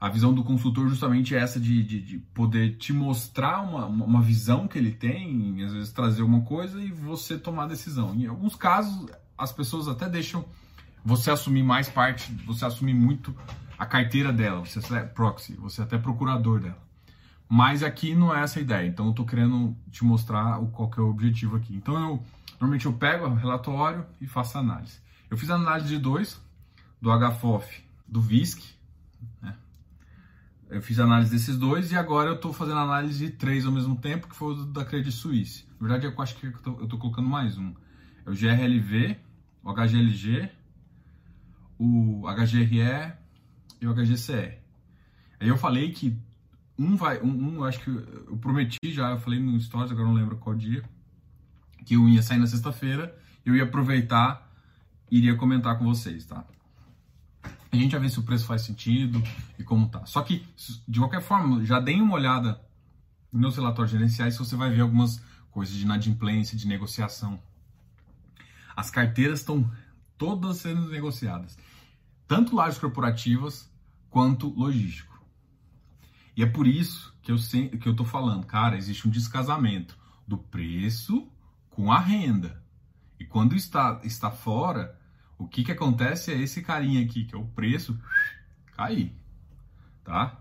a 0.00 0.08
visão 0.08 0.32
do 0.32 0.44
consultor 0.44 0.88
justamente 0.88 1.34
é 1.34 1.38
essa 1.38 1.58
de, 1.58 1.82
de, 1.82 2.00
de 2.00 2.18
poder 2.18 2.76
te 2.76 2.92
mostrar 2.92 3.60
uma, 3.62 3.86
uma 3.86 4.22
visão 4.22 4.68
que 4.68 4.78
ele 4.78 4.92
tem, 4.92 5.62
às 5.64 5.72
vezes 5.72 5.92
trazer 5.92 6.22
uma 6.22 6.42
coisa 6.42 6.80
e 6.80 6.90
você 6.90 7.36
tomar 7.36 7.64
a 7.64 7.68
decisão. 7.68 8.14
Em 8.14 8.26
alguns 8.26 8.54
casos, 8.54 9.06
as 9.36 9.52
pessoas 9.52 9.88
até 9.88 10.08
deixam 10.08 10.44
você 11.04 11.30
assumir 11.30 11.64
mais 11.64 11.88
parte, 11.88 12.30
você 12.46 12.64
assumir 12.64 12.94
muito 12.94 13.34
a 13.78 13.86
carteira 13.86 14.32
dela, 14.32 14.60
você 14.60 14.80
é 14.94 15.02
proxy, 15.04 15.54
você 15.54 15.80
é 15.80 15.84
até 15.84 15.98
procurador 15.98 16.60
dela. 16.60 16.82
Mas 17.48 17.82
aqui 17.82 18.14
não 18.14 18.34
é 18.34 18.42
essa 18.42 18.58
a 18.58 18.62
ideia, 18.62 18.86
então 18.86 19.06
eu 19.06 19.12
tô 19.12 19.24
querendo 19.24 19.74
te 19.90 20.04
mostrar 20.04 20.58
o, 20.58 20.68
qual 20.68 20.90
que 20.90 20.98
é 20.98 21.02
o 21.02 21.08
objetivo 21.08 21.56
aqui. 21.56 21.74
Então 21.74 21.94
eu 21.94 22.22
normalmente 22.60 22.86
eu 22.86 22.92
pego 22.92 23.26
o 23.26 23.34
relatório 23.34 24.04
e 24.20 24.26
faço 24.26 24.58
análise. 24.58 24.98
Eu 25.30 25.38
fiz 25.38 25.48
a 25.50 25.54
análise 25.54 25.88
de 25.88 25.98
dois, 25.98 26.40
do 27.00 27.10
HFOF, 27.10 27.82
do 28.06 28.20
VISC, 28.20 28.78
eu 30.70 30.82
fiz 30.82 30.98
análise 30.98 31.30
desses 31.30 31.56
dois 31.56 31.92
e 31.92 31.96
agora 31.96 32.28
eu 32.28 32.34
estou 32.34 32.52
fazendo 32.52 32.78
análise 32.78 33.26
de 33.26 33.32
três 33.32 33.64
ao 33.64 33.72
mesmo 33.72 33.96
tempo, 33.96 34.28
que 34.28 34.36
foi 34.36 34.52
o 34.52 34.64
da 34.66 34.84
Credit 34.84 35.10
Suisse. 35.10 35.64
Na 35.80 35.88
verdade, 35.88 36.06
eu 36.06 36.22
acho 36.22 36.36
que 36.36 36.46
eu 36.46 36.84
estou 36.84 36.98
colocando 36.98 37.26
mais 37.26 37.56
um. 37.56 37.72
É 38.26 38.30
o 38.30 38.34
GRLV, 38.34 39.16
o 39.64 39.72
HGLG, 39.72 40.50
o 41.78 42.22
HGRE 42.28 43.14
e 43.80 43.86
o 43.86 43.94
HGCE. 43.94 44.58
Aí 45.40 45.48
eu 45.48 45.56
falei 45.56 45.92
que 45.92 46.16
um 46.78 46.96
vai, 46.96 47.20
um, 47.20 47.58
um, 47.58 47.64
acho 47.64 47.80
que 47.80 47.90
eu 47.90 48.36
prometi 48.40 48.78
já, 48.92 49.10
eu 49.10 49.18
falei 49.18 49.40
no 49.40 49.60
Stories, 49.60 49.90
agora 49.90 50.06
não 50.06 50.14
lembro 50.14 50.36
qual 50.36 50.54
dia, 50.54 50.82
que 51.84 51.94
eu 51.94 52.08
ia 52.08 52.22
sair 52.22 52.38
na 52.38 52.46
sexta-feira, 52.46 53.16
eu 53.44 53.56
ia 53.56 53.64
aproveitar 53.64 54.48
e 55.10 55.18
iria 55.18 55.34
comentar 55.36 55.76
com 55.78 55.84
vocês, 55.84 56.24
tá? 56.24 56.44
A 57.70 57.76
gente 57.76 57.92
vai 57.92 58.00
ver 58.00 58.10
se 58.10 58.18
o 58.18 58.22
preço 58.22 58.46
faz 58.46 58.62
sentido 58.62 59.22
e 59.58 59.64
como 59.64 59.88
tá. 59.88 60.06
Só 60.06 60.22
que, 60.22 60.46
de 60.86 60.98
qualquer 60.98 61.20
forma, 61.20 61.64
já 61.64 61.80
deem 61.80 62.00
uma 62.00 62.14
olhada 62.14 62.60
nos 63.32 63.56
relatórios 63.56 63.90
gerenciais, 63.90 64.36
você 64.38 64.56
vai 64.56 64.70
ver 64.70 64.80
algumas 64.80 65.20
coisas 65.50 65.74
de 65.74 65.82
inadimplência, 65.82 66.56
de 66.56 66.66
negociação. 66.66 67.38
As 68.74 68.90
carteiras 68.90 69.40
estão 69.40 69.70
todas 70.16 70.58
sendo 70.58 70.88
negociadas, 70.88 71.58
tanto 72.28 72.54
lajes 72.54 72.78
corporativas 72.78 73.72
quanto 74.10 74.50
logístico. 74.50 75.18
E 76.36 76.42
é 76.42 76.46
por 76.46 76.66
isso 76.66 77.16
que 77.22 77.32
eu 77.32 77.36
que 77.80 77.88
eu 77.88 77.96
tô 77.96 78.04
falando, 78.04 78.46
cara, 78.46 78.76
existe 78.76 79.08
um 79.08 79.10
descasamento 79.10 79.98
do 80.26 80.36
preço 80.36 81.26
com 81.70 81.90
a 81.90 81.98
renda. 81.98 82.62
E 83.18 83.24
quando 83.24 83.56
está 83.56 84.00
está 84.04 84.30
fora, 84.30 84.96
o 85.38 85.48
que 85.48 85.64
que 85.64 85.72
acontece 85.72 86.32
é 86.32 86.40
esse 86.40 86.62
carinha 86.62 87.02
aqui, 87.02 87.24
que 87.24 87.34
é 87.34 87.38
o 87.38 87.46
preço, 87.46 87.98
cair, 88.76 89.16
tá? 90.04 90.38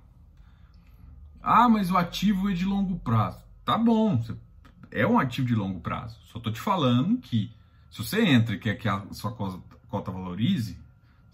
Ah, 1.42 1.70
mas 1.70 1.90
o 1.90 1.98
ativo 1.98 2.50
é 2.50 2.54
de 2.54 2.66
longo 2.66 3.00
prazo. 3.00 3.42
Tá 3.64 3.78
bom, 3.78 4.22
é 4.92 5.08
um 5.08 5.18
ativo 5.18 5.48
de 5.48 5.56
longo 5.56 5.80
prazo. 5.80 6.20
Só 6.26 6.40
tô 6.40 6.52
te 6.52 6.60
falando 6.60 7.18
que 7.18 7.56
se 7.90 8.04
você 8.04 8.22
entra 8.22 8.56
e 8.56 8.60
quer 8.60 8.76
que 8.76 8.88
a 8.88 9.06
sua 9.14 9.32
cota 9.32 10.12
valorize, 10.12 10.78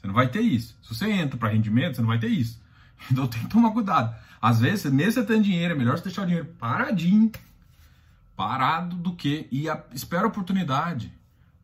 você 0.04 0.08
não 0.08 0.14
vai 0.14 0.28
ter 0.28 0.42
isso. 0.42 0.78
Se 0.82 0.94
você 0.94 1.10
entra 1.10 1.38
para 1.38 1.48
rendimento, 1.48 1.96
você 1.96 2.02
não 2.02 2.10
vai 2.10 2.20
ter 2.20 2.28
isso. 2.28 2.62
Então 3.12 3.28
tem 3.28 3.42
que 3.42 3.50
tomar 3.50 3.72
cuidado. 3.72 4.16
Às 4.42 4.62
vezes, 4.62 4.92
mesmo 4.92 5.14
você 5.14 5.26
tendo 5.26 5.44
dinheiro, 5.44 5.74
é 5.74 5.78
melhor 5.78 5.98
você 5.98 6.06
deixar 6.06 6.24
o 6.24 6.26
dinheiro 6.26 6.48
paradinho, 6.58 7.32
parado, 8.36 8.96
do 8.96 9.14
que 9.14 9.48
e 9.52 9.70
a, 9.70 9.84
espera 9.94 10.24
a 10.24 10.28
oportunidade. 10.28 11.12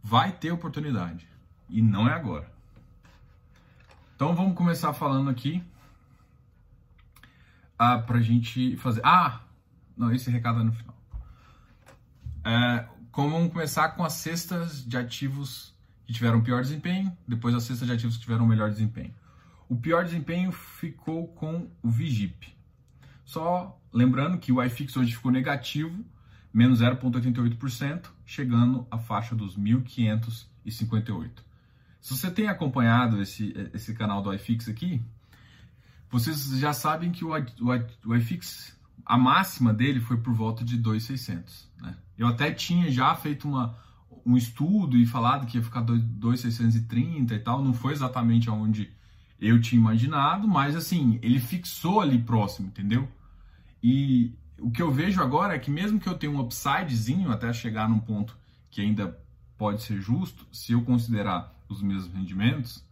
Vai 0.04 0.34
ter 0.34 0.52
oportunidade. 0.52 1.28
E 1.70 1.82
não 1.82 2.10
é 2.10 2.14
agora. 2.14 2.50
Então 4.16 4.36
vamos 4.36 4.56
começar 4.56 4.92
falando 4.94 5.30
aqui 5.30 5.64
ah, 7.78 8.00
pra 8.00 8.20
gente 8.20 8.76
fazer. 8.78 9.02
Ah! 9.04 9.42
Não, 9.96 10.12
esse 10.14 10.30
recado 10.30 10.60
é 10.60 10.64
no 10.64 10.74
final. 10.74 10.96
É, 12.44 12.86
como 13.12 13.32
vamos 13.32 13.54
começar 13.54 13.90
com 13.90 14.04
as 14.04 14.14
cestas 14.14 14.86
de 14.86 14.98
ativos 14.98 15.74
que 16.10 16.14
tiveram 16.14 16.42
pior 16.42 16.64
desempenho, 16.64 17.16
depois 17.28 17.54
as 17.54 17.62
cestas 17.62 17.88
de 17.88 17.94
ativos 17.94 18.18
que 18.18 18.24
tiveram 18.24 18.44
melhor 18.44 18.72
desempenho. 18.72 19.14
O 19.70 19.76
pior 19.76 20.04
desempenho 20.04 20.52
ficou 20.52 21.28
com 21.28 21.70
o 21.84 21.88
Vigip. 21.92 22.52
Só 23.24 23.80
lembrando 23.94 24.40
que 24.40 24.52
o 24.52 24.64
iFix 24.64 24.98
hoje 24.98 25.14
ficou 25.14 25.32
negativo, 25.32 26.04
menos 26.52 26.82
0,88%, 26.82 28.08
chegando 28.26 28.88
à 28.90 28.98
faixa 28.98 29.36
dos 29.36 29.56
1.558. 29.56 31.30
Se 32.02 32.18
você 32.18 32.32
tem 32.32 32.48
acompanhado 32.48 33.22
esse, 33.22 33.54
esse 33.72 33.94
canal 33.94 34.24
do 34.24 34.34
iFix 34.34 34.68
aqui, 34.68 35.00
vocês 36.10 36.58
já 36.58 36.74
sabem 36.74 37.12
que 37.12 37.24
o, 37.24 37.34
o, 37.36 38.10
o 38.10 38.16
iFix, 38.16 38.76
a 39.06 39.16
máxima 39.16 39.72
dele 39.72 40.00
foi 40.00 40.18
por 40.18 40.34
volta 40.34 40.66
de 40.66 40.76
2,600. 40.76 41.70
Né? 41.80 41.96
Eu 42.18 42.26
até 42.26 42.52
tinha 42.52 42.90
já 42.90 43.14
feito 43.14 43.48
uma, 43.48 43.78
um 44.30 44.38
estudo 44.38 44.96
e 44.96 45.08
falado 45.08 45.48
que 45.48 45.58
ia 45.58 45.64
ficar 45.64 45.82
2,630 45.82 47.34
e 47.34 47.40
tal, 47.40 47.64
não 47.64 47.74
foi 47.74 47.94
exatamente 47.94 48.48
aonde 48.48 48.92
eu 49.40 49.60
tinha 49.60 49.80
imaginado, 49.80 50.48
mas 50.48 50.76
assim, 50.76 51.18
ele 51.24 51.40
fixou 51.40 52.00
ali 52.00 52.20
próximo, 52.20 52.68
entendeu? 52.68 53.10
E 53.82 54.36
o 54.60 54.70
que 54.70 54.82
eu 54.82 54.92
vejo 54.92 55.20
agora 55.20 55.56
é 55.56 55.60
que 55.60 55.72
mesmo 55.72 56.00
que 56.00 56.08
eu 56.08 56.14
tenha 56.14 56.32
um 56.32 56.40
upsidezinho 56.40 57.32
até 57.32 57.52
chegar 57.52 57.90
num 57.90 58.00
ponto 58.00 58.38
que 58.70 58.82
ainda 58.82 59.18
pode 59.58 59.82
ser 59.82 60.00
justo, 60.00 60.46
se 60.52 60.74
eu 60.74 60.84
considerar 60.84 61.52
os 61.68 61.82
mesmos 61.82 62.14
rendimentos, 62.14 62.86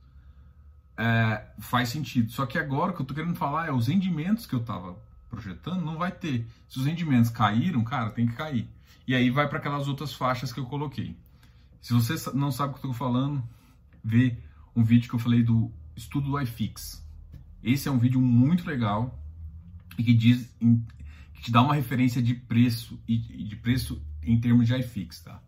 é, 0.98 1.46
faz 1.60 1.90
sentido. 1.90 2.32
Só 2.32 2.48
que 2.48 2.58
agora 2.58 2.92
o 2.92 2.96
que 2.96 3.02
eu 3.02 3.04
estou 3.04 3.16
querendo 3.16 3.36
falar 3.36 3.68
é 3.68 3.72
os 3.72 3.88
rendimentos 3.88 4.48
que 4.48 4.56
eu 4.56 4.60
estava 4.60 4.98
projetando 5.30 5.86
não 5.86 5.98
vai 5.98 6.12
ter. 6.12 6.48
Se 6.68 6.80
os 6.80 6.86
rendimentos 6.86 7.30
caíram, 7.30 7.84
cara, 7.84 8.10
tem 8.10 8.26
que 8.26 8.34
cair. 8.34 8.68
E 9.08 9.14
aí 9.14 9.30
vai 9.30 9.48
para 9.48 9.60
aquelas 9.60 9.88
outras 9.88 10.14
faixas 10.14 10.52
que 10.52 10.60
eu 10.60 10.66
coloquei. 10.66 11.16
Se 11.82 11.94
você 11.94 12.16
não 12.34 12.52
sabe 12.52 12.74
o 12.74 12.76
que 12.76 12.86
eu 12.86 12.92
estou 12.92 13.08
falando, 13.08 13.44
vê 14.04 14.38
um 14.76 14.84
vídeo 14.84 15.10
que 15.10 15.16
eu 15.16 15.20
falei 15.20 15.44
do 15.44 15.72
estudo 15.96 16.32
do 16.32 16.40
iFix. 16.42 17.06
Esse 17.64 17.88
é 17.88 17.92
um 17.92 17.98
vídeo 17.98 18.22
muito 18.22 18.66
legal 18.68 19.20
e 19.98 20.04
que 20.04 20.14
diz 20.14 20.56
que 21.34 21.42
te 21.42 21.52
dá 21.52 21.62
uma 21.62 21.74
referência 21.74 22.22
de 22.22 22.34
preço 22.34 23.00
e 23.08 23.18
de 23.18 23.56
preço 23.56 24.02
em 24.24 24.40
termos 24.40 24.68
de 24.68 24.76
iFix, 24.76 25.22
tá? 25.22 25.42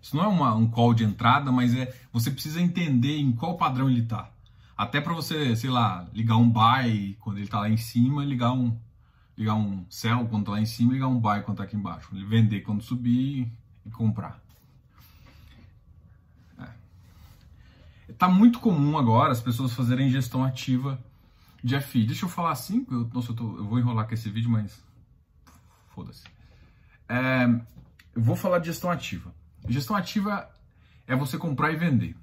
Isso 0.00 0.16
não 0.16 0.24
é 0.24 0.28
uma, 0.28 0.54
um 0.54 0.68
call 0.68 0.92
de 0.92 1.02
entrada, 1.02 1.50
mas 1.50 1.74
é 1.74 1.94
você 2.12 2.30
precisa 2.30 2.60
entender 2.60 3.16
em 3.16 3.32
qual 3.32 3.56
padrão 3.56 3.88
ele 3.88 4.00
está. 4.00 4.30
Até 4.76 5.00
para 5.00 5.14
você, 5.14 5.56
sei 5.56 5.70
lá, 5.70 6.06
ligar 6.12 6.36
um 6.36 6.50
buy 6.50 7.16
quando 7.20 7.36
ele 7.38 7.46
está 7.46 7.60
lá 7.60 7.70
em 7.70 7.76
cima, 7.76 8.24
ligar 8.24 8.52
um 8.52 8.76
ligar 9.36 9.54
um 9.54 9.84
sell 9.88 10.26
quando 10.26 10.42
está 10.42 10.52
lá 10.52 10.60
em 10.60 10.66
cima, 10.66 10.92
ligar 10.92 11.08
um 11.08 11.18
buy 11.18 11.40
quando 11.42 11.54
está 11.54 11.64
aqui 11.64 11.76
embaixo. 11.76 12.08
Vender 12.12 12.60
quando 12.60 12.82
subir 12.82 13.50
e 13.86 13.90
comprar. 13.90 14.40
Tá 18.18 18.28
muito 18.28 18.60
comum 18.60 18.96
agora 18.98 19.32
as 19.32 19.40
pessoas 19.40 19.72
fazerem 19.72 20.10
gestão 20.10 20.44
ativa 20.44 21.02
de 21.62 21.78
FI. 21.80 22.06
Deixa 22.06 22.24
eu 22.24 22.28
falar 22.28 22.52
assim, 22.52 22.86
eu, 22.90 23.08
nossa, 23.12 23.32
eu, 23.32 23.36
tô, 23.36 23.56
eu 23.56 23.64
vou 23.64 23.78
enrolar 23.78 24.06
com 24.06 24.14
esse 24.14 24.28
vídeo, 24.28 24.50
mas 24.50 24.82
foda-se. 25.88 26.24
É, 27.08 27.44
eu 28.14 28.22
vou 28.22 28.36
falar 28.36 28.58
de 28.58 28.66
gestão 28.66 28.90
ativa. 28.90 29.34
Gestão 29.68 29.96
ativa 29.96 30.48
é 31.06 31.16
você 31.16 31.38
comprar 31.38 31.72
e 31.72 31.76
vender. 31.76 32.16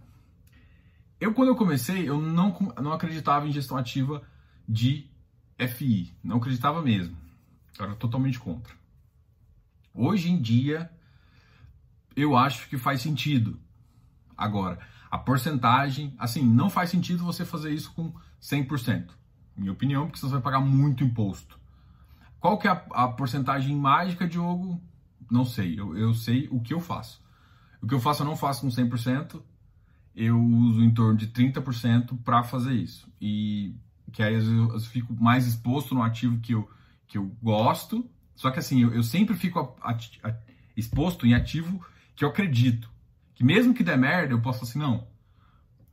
Eu, 1.19 1.33
quando 1.33 1.49
eu 1.49 1.55
comecei, 1.55 2.07
eu 2.07 2.19
não, 2.19 2.57
não 2.81 2.93
acreditava 2.93 3.47
em 3.47 3.51
gestão 3.51 3.77
ativa 3.77 4.23
de 4.67 5.09
FI. 5.57 6.11
Não 6.23 6.37
acreditava 6.37 6.81
mesmo. 6.81 7.15
Eu 7.77 7.85
era 7.85 7.95
totalmente 7.95 8.39
contra. 8.39 8.73
Hoje 9.93 10.31
em 10.31 10.41
dia, 10.41 10.89
eu 12.15 12.35
acho 12.35 12.67
que 12.69 12.77
faz 12.77 13.01
sentido. 13.01 13.59
Agora, 14.37 14.79
a 15.11 15.17
porcentagem, 15.17 16.15
assim, 16.17 16.41
não 16.41 16.69
faz 16.69 16.89
sentido 16.89 17.25
você 17.25 17.43
fazer 17.43 17.73
isso 17.73 17.91
com 17.93 18.13
100%. 18.41 19.09
Minha 19.57 19.73
opinião, 19.73 20.07
porque 20.07 20.19
você 20.19 20.31
vai 20.31 20.41
pagar 20.41 20.61
muito 20.61 21.03
imposto. 21.03 21.59
Qual 22.39 22.57
que 22.57 22.67
é 22.67 22.71
a, 22.71 23.03
a 23.03 23.07
porcentagem 23.09 23.75
mágica, 23.75 24.25
Diogo? 24.25 24.81
Não 25.29 25.43
sei. 25.43 25.77
Eu, 25.77 25.97
eu 25.97 26.13
sei 26.13 26.47
o 26.49 26.61
que 26.61 26.73
eu 26.73 26.79
faço. 26.79 27.21
O 27.81 27.87
que 27.87 27.93
eu 27.93 27.99
faço 27.99 28.23
eu 28.23 28.25
não 28.25 28.37
faço 28.37 28.61
com 28.61 28.67
100%, 28.69 29.41
eu 30.15 30.39
uso 30.39 30.81
em 30.81 30.93
torno 30.93 31.17
de 31.17 31.27
30% 31.27 32.17
para 32.23 32.43
fazer 32.43 32.73
isso. 32.73 33.11
E 33.19 33.75
que 34.11 34.21
aí 34.23 34.33
eu, 34.33 34.73
eu, 34.73 34.79
fico 34.79 35.13
mais 35.13 35.47
exposto 35.47 35.95
no 35.95 36.03
ativo 36.03 36.39
que 36.39 36.53
eu, 36.53 36.69
que 37.07 37.17
eu 37.17 37.35
gosto, 37.41 38.09
só 38.35 38.51
que 38.51 38.59
assim, 38.59 38.81
eu, 38.81 38.93
eu 38.93 39.03
sempre 39.03 39.35
fico 39.35 39.59
a, 39.59 39.91
a, 39.91 39.97
a, 40.29 40.35
exposto 40.75 41.25
em 41.25 41.33
ativo 41.33 41.83
que 42.15 42.23
eu 42.23 42.29
acredito. 42.29 42.89
Que 43.41 43.45
mesmo 43.45 43.73
que 43.73 43.83
der 43.83 43.97
merda, 43.97 44.35
eu 44.35 44.39
posso 44.39 44.59
falar 44.59 44.69
assim, 44.69 44.77
não, 44.77 45.07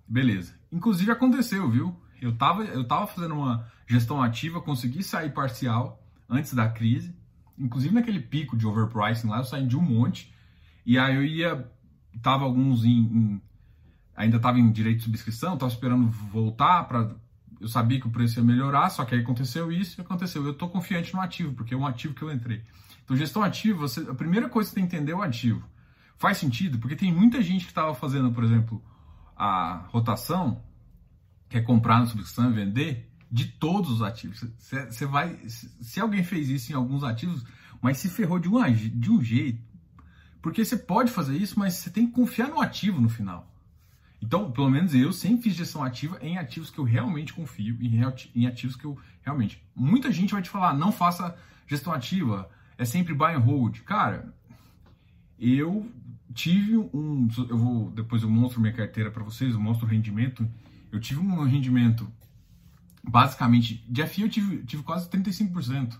beleza. 0.06 0.52
Inclusive 0.70 1.10
aconteceu, 1.10 1.70
viu? 1.70 1.98
Eu 2.20 2.36
tava, 2.36 2.62
eu 2.62 2.86
tava 2.86 3.06
fazendo 3.06 3.36
uma 3.36 3.66
gestão 3.86 4.22
ativa, 4.22 4.60
consegui 4.60 5.02
sair 5.02 5.32
parcial 5.32 6.06
antes 6.28 6.52
da 6.52 6.68
crise, 6.68 7.16
inclusive 7.58 7.94
naquele 7.94 8.20
pico 8.20 8.54
de 8.54 8.66
overpricing 8.66 9.28
lá, 9.28 9.38
eu 9.38 9.44
saí 9.44 9.66
de 9.66 9.78
um 9.78 9.80
monte, 9.80 10.30
e 10.84 10.98
aí 10.98 11.14
eu 11.14 11.24
ia 11.24 11.66
tava 12.20 12.44
alguns 12.44 12.84
em, 12.84 12.90
em 12.90 13.42
ainda 14.14 14.36
estava 14.36 14.58
em 14.58 14.70
direito 14.70 14.98
de 14.98 15.04
subscrição, 15.04 15.54
estava 15.54 15.72
esperando 15.72 16.06
voltar 16.10 16.84
para 16.84 17.16
eu 17.58 17.66
sabia 17.66 17.98
que 17.98 18.06
o 18.06 18.10
preço 18.10 18.38
ia 18.38 18.44
melhorar, 18.44 18.90
só 18.90 19.06
que 19.06 19.14
aí 19.14 19.22
aconteceu 19.22 19.72
isso 19.72 19.98
e 19.98 20.02
aconteceu. 20.02 20.44
Eu 20.44 20.52
estou 20.52 20.68
confiante 20.68 21.14
no 21.14 21.20
ativo, 21.22 21.54
porque 21.54 21.72
é 21.72 21.76
um 21.78 21.86
ativo 21.86 22.12
que 22.12 22.20
eu 22.20 22.30
entrei. 22.30 22.62
Então, 23.02 23.16
gestão 23.16 23.42
ativa, 23.42 23.78
você, 23.78 24.00
a 24.02 24.14
primeira 24.14 24.50
coisa 24.50 24.68
que 24.68 24.74
você 24.74 24.80
tem 24.80 24.86
que 24.86 24.94
entender 24.94 25.12
é 25.12 25.16
o 25.16 25.22
ativo. 25.22 25.66
Faz 26.18 26.38
sentido, 26.38 26.78
porque 26.78 26.96
tem 26.96 27.12
muita 27.12 27.40
gente 27.40 27.64
que 27.64 27.70
estava 27.70 27.94
fazendo, 27.94 28.32
por 28.32 28.42
exemplo, 28.42 28.82
a 29.36 29.86
rotação, 29.88 30.64
que 31.48 31.56
é 31.56 31.62
comprar 31.62 32.00
na 32.00 32.06
subscrição 32.06 32.50
e 32.50 32.54
vender, 32.54 33.08
de 33.30 33.46
todos 33.46 33.90
os 33.90 34.02
ativos. 34.02 34.44
Você, 34.58 35.06
vai, 35.06 35.38
se 35.46 36.00
alguém 36.00 36.24
fez 36.24 36.48
isso 36.48 36.72
em 36.72 36.74
alguns 36.74 37.04
ativos, 37.04 37.44
mas 37.80 37.98
se 37.98 38.08
ferrou 38.08 38.40
de, 38.40 38.48
uma, 38.48 38.68
de 38.70 39.10
um 39.10 39.22
jeito, 39.22 39.62
porque 40.42 40.64
você 40.64 40.76
pode 40.76 41.10
fazer 41.10 41.36
isso, 41.36 41.58
mas 41.58 41.74
você 41.74 41.90
tem 41.90 42.06
que 42.06 42.12
confiar 42.12 42.48
no 42.48 42.60
ativo 42.60 43.00
no 43.00 43.08
final. 43.08 43.54
Então, 44.20 44.50
pelo 44.50 44.68
menos 44.68 44.94
eu 44.94 45.12
sempre 45.12 45.44
fiz 45.44 45.54
gestão 45.54 45.84
ativa 45.84 46.18
em 46.20 46.36
ativos 46.36 46.70
que 46.70 46.78
eu 46.78 46.84
realmente 46.84 47.32
confio, 47.32 47.78
em 48.34 48.46
ativos 48.46 48.74
que 48.74 48.84
eu 48.84 48.98
realmente. 49.22 49.62
Muita 49.74 50.10
gente 50.10 50.32
vai 50.32 50.42
te 50.42 50.50
falar, 50.50 50.74
não 50.74 50.90
faça 50.90 51.36
gestão 51.66 51.92
ativa, 51.92 52.50
é 52.76 52.84
sempre 52.84 53.14
buy 53.14 53.34
and 53.34 53.38
hold. 53.38 53.78
Cara, 53.82 54.34
eu 55.38 55.88
tive 56.38 56.76
um. 56.76 57.28
Eu 57.48 57.58
vou. 57.58 57.90
Depois 57.90 58.22
eu 58.22 58.30
mostro 58.30 58.60
minha 58.60 58.72
carteira 58.72 59.10
para 59.10 59.24
vocês, 59.24 59.54
eu 59.54 59.60
mostro 59.60 59.86
o 59.86 59.88
rendimento. 59.88 60.48
Eu 60.90 61.00
tive 61.00 61.20
um 61.20 61.44
rendimento, 61.44 62.10
basicamente, 63.02 63.84
de 63.88 64.06
FI 64.06 64.22
eu 64.22 64.28
tive, 64.28 64.64
tive 64.64 64.82
quase 64.82 65.08
35% 65.10 65.98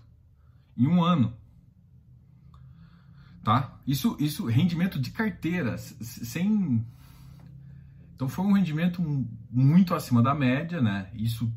em 0.77 0.87
um 0.87 1.03
ano 1.03 1.37
tá? 3.49 3.81
Isso, 3.87 4.15
isso 4.21 4.45
rendimento 4.45 5.01
de 5.01 5.11
carteira, 5.11 5.79
sem. 5.79 6.85
Então 8.15 8.29
foi 8.29 8.45
um 8.45 8.53
rendimento 8.53 9.01
muito 9.51 9.95
acima 9.95 10.23
da 10.23 10.35
média, 10.35 10.83
né? 10.83 11.11
Isso 11.15 11.51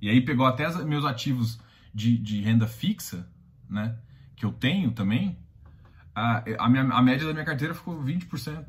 e 0.00 0.08
aí 0.08 0.20
pegou 0.20 0.46
até 0.46 0.70
meus 0.84 1.04
ativos 1.04 1.58
de, 1.92 2.16
de 2.16 2.40
renda 2.42 2.68
fixa, 2.68 3.28
né? 3.68 3.98
Que 4.36 4.44
eu 4.46 4.52
tenho 4.52 4.92
também. 4.92 5.36
A, 6.16 6.42
a, 6.58 6.68
minha, 6.70 6.82
a 6.82 7.02
média 7.02 7.26
da 7.26 7.34
minha 7.34 7.44
carteira 7.44 7.74
ficou 7.74 8.02
20%. 8.02 8.64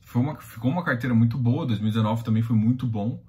Foi 0.00 0.20
uma, 0.20 0.34
ficou 0.34 0.70
uma 0.72 0.82
carteira 0.82 1.14
muito 1.14 1.38
boa, 1.38 1.64
2019 1.66 2.24
também 2.24 2.42
foi 2.42 2.56
muito 2.56 2.84
bom. 2.84 3.22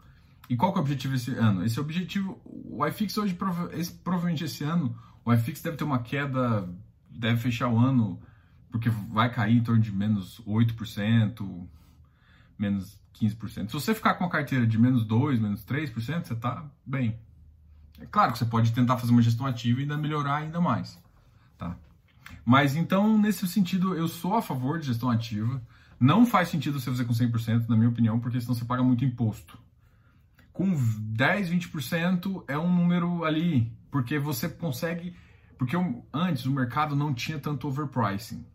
E 0.50 0.58
qual 0.58 0.74
que 0.74 0.80
é 0.80 0.82
o 0.82 0.84
objetivo 0.84 1.14
esse 1.14 1.32
ano? 1.36 1.64
Esse 1.64 1.80
objetivo, 1.80 2.42
o 2.44 2.84
iFix 2.88 3.16
hoje, 3.20 3.38
esse, 3.74 3.92
provavelmente 3.92 4.44
esse 4.44 4.64
ano, 4.64 4.98
o 5.24 5.32
iFix 5.32 5.62
deve 5.62 5.78
ter 5.78 5.84
uma 5.84 6.00
queda 6.00 6.68
deve 7.12 7.40
fechar 7.40 7.68
o 7.68 7.78
ano 7.78 8.20
porque 8.72 8.90
vai 8.90 9.32
cair 9.32 9.58
em 9.58 9.64
torno 9.64 9.82
de 9.82 9.92
menos 9.92 10.42
8%, 10.48 11.68
menos 12.58 13.00
15%. 13.16 13.68
Se 13.68 13.74
você 13.74 13.94
ficar 13.94 14.16
com 14.16 14.26
a 14.26 14.30
carteira 14.30 14.66
de 14.66 14.78
menos 14.78 15.06
2%, 15.06 15.40
menos 15.40 15.64
3%, 15.64 15.94
você 15.94 16.34
está 16.34 16.66
bem. 16.86 17.20
É 18.00 18.06
claro 18.06 18.32
que 18.32 18.40
você 18.40 18.46
pode 18.46 18.72
tentar 18.72 18.98
fazer 18.98 19.12
uma 19.12 19.22
gestão 19.22 19.46
ativa 19.46 19.80
e 19.80 19.84
ainda 19.84 19.98
melhorar 19.98 20.38
ainda 20.38 20.62
mais. 20.62 21.00
Mas 22.46 22.76
então, 22.76 23.18
nesse 23.18 23.48
sentido, 23.48 23.96
eu 23.96 24.08
sou 24.08 24.36
a 24.36 24.42
favor 24.42 24.80
de 24.80 24.88
gestão 24.88 25.10
ativa. 25.10 25.62
Não 26.00 26.26
faz 26.26 26.50
sentido 26.50 26.80
você 26.80 26.90
fazer 26.90 27.06
com 27.06 27.14
100%, 27.14 27.68
na 27.68 27.76
minha 27.76 27.90
opinião, 27.90 28.20
porque 28.20 28.40
senão 28.40 28.56
você 28.56 28.66
paga 28.66 28.84
muito 28.84 29.04
imposto. 29.04 29.58
Com 30.54 30.74
10, 30.74 31.50
20% 31.50 32.44
é 32.48 32.58
um 32.58 32.74
número 32.74 33.24
ali, 33.24 33.72
porque 33.92 34.18
você 34.18 34.50
consegue 34.50 35.14
porque 35.60 35.76
eu, 35.76 36.06
antes 36.14 36.46
o 36.46 36.52
mercado 36.52 36.96
não 36.96 37.14
tinha 37.14 37.38
tanto 37.38 37.68
overpricing. 37.68 38.46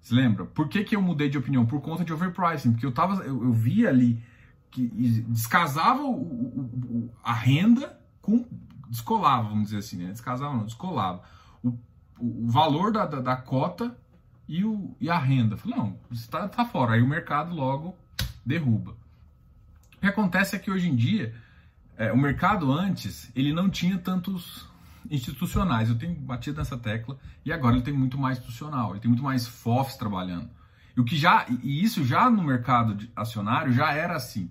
Você 0.00 0.12
lembra? 0.12 0.44
Por 0.44 0.68
que, 0.68 0.82
que 0.82 0.96
eu 0.96 1.00
mudei 1.00 1.28
de 1.28 1.38
opinião? 1.38 1.64
Por 1.64 1.80
conta 1.80 2.04
de 2.04 2.12
overpricing. 2.12 2.72
Porque 2.72 2.84
eu, 2.84 2.90
tava, 2.90 3.22
eu, 3.22 3.44
eu 3.44 3.52
via 3.52 3.88
ali 3.88 4.20
que 4.72 4.88
descasava 5.28 6.02
o, 6.02 6.10
o, 6.10 6.60
o, 6.60 7.14
a 7.22 7.32
renda 7.32 7.96
com. 8.20 8.44
Descolava, 8.90 9.50
vamos 9.50 9.64
dizer 9.64 9.78
assim, 9.78 9.98
né? 9.98 10.10
Descasava 10.10 10.56
não, 10.56 10.64
descolava. 10.64 11.22
o, 11.62 11.78
o 12.20 12.48
valor 12.48 12.92
da, 12.92 13.06
da, 13.06 13.20
da, 13.20 13.36
cota 13.36 13.96
e, 14.46 14.64
o, 14.64 14.96
e 15.00 15.10
a 15.10 15.18
renda. 15.18 15.56
Falei, 15.56 15.76
não, 15.76 15.98
está 16.10 16.48
tá 16.48 16.64
fora. 16.64 16.94
Aí 16.94 17.02
o 17.02 17.08
mercado 17.08 17.54
logo 17.54 17.96
derruba. 18.44 18.96
O 19.96 20.00
que 20.00 20.06
acontece 20.06 20.56
é 20.56 20.58
que 20.58 20.70
hoje 20.70 20.88
em 20.88 20.96
dia, 20.96 21.34
é, 21.96 22.12
o 22.12 22.16
mercado 22.16 22.72
antes, 22.72 23.30
ele 23.34 23.52
não 23.52 23.68
tinha 23.68 23.98
tantos 23.98 24.68
institucionais. 25.10 25.88
Eu 25.88 25.98
tenho 25.98 26.14
batido 26.14 26.58
nessa 26.58 26.76
tecla 26.76 27.18
e 27.44 27.52
agora 27.52 27.74
ele 27.74 27.84
tem 27.84 27.94
muito 27.94 28.18
mais 28.18 28.38
institucional, 28.38 28.92
ele 28.92 29.00
tem 29.00 29.08
muito 29.08 29.22
mais 29.22 29.46
FOFs 29.46 29.96
trabalhando. 29.96 30.50
E 30.96 31.00
o 31.00 31.04
que 31.04 31.16
já 31.16 31.46
e 31.62 31.82
isso 31.82 32.04
já 32.04 32.28
no 32.28 32.42
mercado 32.42 33.08
acionário 33.14 33.72
já 33.72 33.92
era 33.92 34.16
assim. 34.16 34.50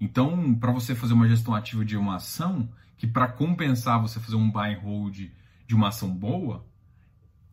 Então, 0.00 0.54
para 0.54 0.72
você 0.72 0.94
fazer 0.94 1.14
uma 1.14 1.28
gestão 1.28 1.54
ativa 1.54 1.84
de 1.84 1.96
uma 1.96 2.16
ação, 2.16 2.68
que 2.96 3.06
para 3.06 3.28
compensar 3.28 4.00
você 4.00 4.18
fazer 4.20 4.36
um 4.36 4.50
buy 4.50 4.74
and 4.74 4.80
hold 4.80 5.30
de 5.66 5.74
uma 5.74 5.88
ação 5.88 6.10
boa, 6.10 6.64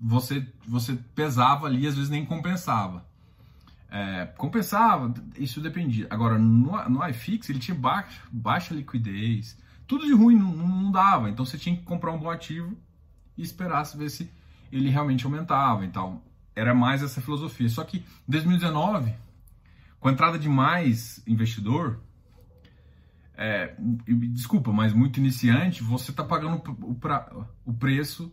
você 0.01 0.47
você 0.67 0.95
pesava 1.13 1.67
ali, 1.67 1.85
às 1.85 1.95
vezes 1.95 2.09
nem 2.09 2.25
compensava. 2.25 3.05
É, 3.89 4.25
compensava, 4.37 5.13
isso 5.37 5.59
dependia. 5.59 6.07
Agora, 6.09 6.39
no, 6.39 6.89
no 6.89 7.07
iFix, 7.09 7.49
ele 7.49 7.59
tinha 7.59 7.75
baixa, 7.75 8.21
baixa 8.31 8.73
liquidez, 8.73 9.57
tudo 9.85 10.05
de 10.05 10.13
ruim 10.13 10.37
não, 10.37 10.53
não, 10.53 10.91
dava. 10.91 11.29
Então, 11.29 11.45
você 11.45 11.57
tinha 11.57 11.75
que 11.75 11.83
comprar 11.83 12.13
um 12.13 12.17
bom 12.17 12.29
ativo 12.29 12.75
e 13.37 13.41
esperar 13.41 13.83
ver 13.95 14.09
se 14.09 14.31
ele 14.71 14.89
realmente 14.89 15.25
aumentava. 15.25 15.85
Então, 15.85 16.21
era 16.55 16.73
mais 16.73 17.03
essa 17.03 17.19
filosofia. 17.19 17.67
Só 17.67 17.83
que 17.83 17.97
em 17.97 18.31
2019, 18.31 19.13
com 19.99 20.07
a 20.07 20.11
entrada 20.13 20.39
de 20.39 20.47
mais 20.47 21.21
investidor, 21.27 21.99
é, 23.35 23.75
desculpa, 24.33 24.71
mas 24.71 24.93
muito 24.93 25.19
iniciante, 25.19 25.83
você 25.83 26.11
está 26.11 26.23
pagando 26.23 26.61
o, 26.81 26.95
pra, 26.95 27.29
o 27.65 27.73
preço 27.73 28.31